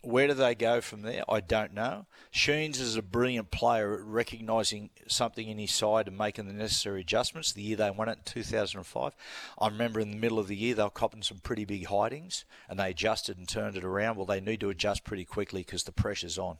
where 0.00 0.28
do 0.28 0.32
they 0.32 0.54
go 0.54 0.80
from 0.80 1.02
there? 1.02 1.22
I 1.28 1.40
don't 1.40 1.74
know. 1.74 2.06
Sheens 2.30 2.80
is 2.80 2.96
a 2.96 3.02
brilliant 3.02 3.50
player 3.50 3.92
at 3.92 4.00
recognising 4.00 4.88
something 5.06 5.46
in 5.46 5.58
his 5.58 5.74
side 5.74 6.08
and 6.08 6.16
making 6.16 6.46
the 6.46 6.54
necessary 6.54 7.02
adjustments. 7.02 7.52
The 7.52 7.60
year 7.60 7.76
they 7.76 7.90
won 7.90 8.08
it 8.08 8.16
in 8.16 8.24
2005, 8.24 9.14
I 9.58 9.68
remember 9.68 10.00
in 10.00 10.10
the 10.10 10.16
middle 10.16 10.38
of 10.38 10.48
the 10.48 10.56
year 10.56 10.74
they 10.74 10.82
were 10.82 10.88
copping 10.88 11.22
some 11.22 11.36
pretty 11.38 11.66
big 11.66 11.86
hidings 11.86 12.46
and 12.66 12.78
they 12.78 12.90
adjusted 12.90 13.36
and 13.36 13.46
turned 13.46 13.76
it 13.76 13.84
around. 13.84 14.16
Well, 14.16 14.24
they 14.24 14.40
need 14.40 14.60
to 14.60 14.70
adjust 14.70 15.04
pretty 15.04 15.26
quickly 15.26 15.60
because 15.60 15.84
the 15.84 15.92
pressure's 15.92 16.38
on. 16.38 16.56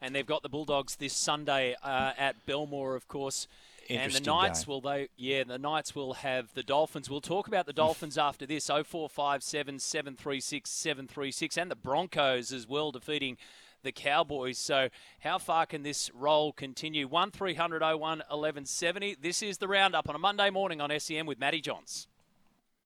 And 0.00 0.14
they've 0.14 0.26
got 0.26 0.42
the 0.42 0.48
Bulldogs 0.48 0.96
this 0.96 1.14
Sunday 1.14 1.76
uh, 1.82 2.12
at 2.16 2.46
Belmore, 2.46 2.96
of 2.96 3.08
course 3.08 3.46
and 3.90 4.12
the 4.12 4.20
Knights 4.20 4.64
game. 4.64 4.72
will 4.72 4.80
they 4.80 5.08
yeah 5.16 5.44
the 5.44 5.58
Knights 5.58 5.94
will 5.94 6.14
have 6.14 6.52
the 6.54 6.62
Dolphins. 6.62 7.10
We'll 7.10 7.20
talk 7.20 7.48
about 7.48 7.66
the 7.66 7.72
Dolphins 7.72 8.18
after 8.18 8.46
this. 8.46 8.66
0457 8.66 9.78
736 9.78 10.70
736 10.70 11.56
and 11.56 11.70
the 11.70 11.76
Broncos 11.76 12.52
as 12.52 12.66
well 12.66 12.92
defeating 12.92 13.36
the 13.82 13.92
Cowboys. 13.92 14.58
So 14.58 14.88
how 15.20 15.38
far 15.38 15.66
can 15.66 15.82
this 15.82 16.10
roll 16.14 16.52
continue? 16.52 17.08
1 17.08 17.30
300 17.30 17.82
01 17.82 17.98
1170. 17.98 19.16
This 19.20 19.42
is 19.42 19.58
the 19.58 19.68
roundup 19.68 20.08
on 20.08 20.14
a 20.14 20.18
Monday 20.18 20.50
morning 20.50 20.80
on 20.80 20.90
SEN 20.98 21.26
with 21.26 21.38
Matty 21.38 21.60
Johns. 21.60 22.06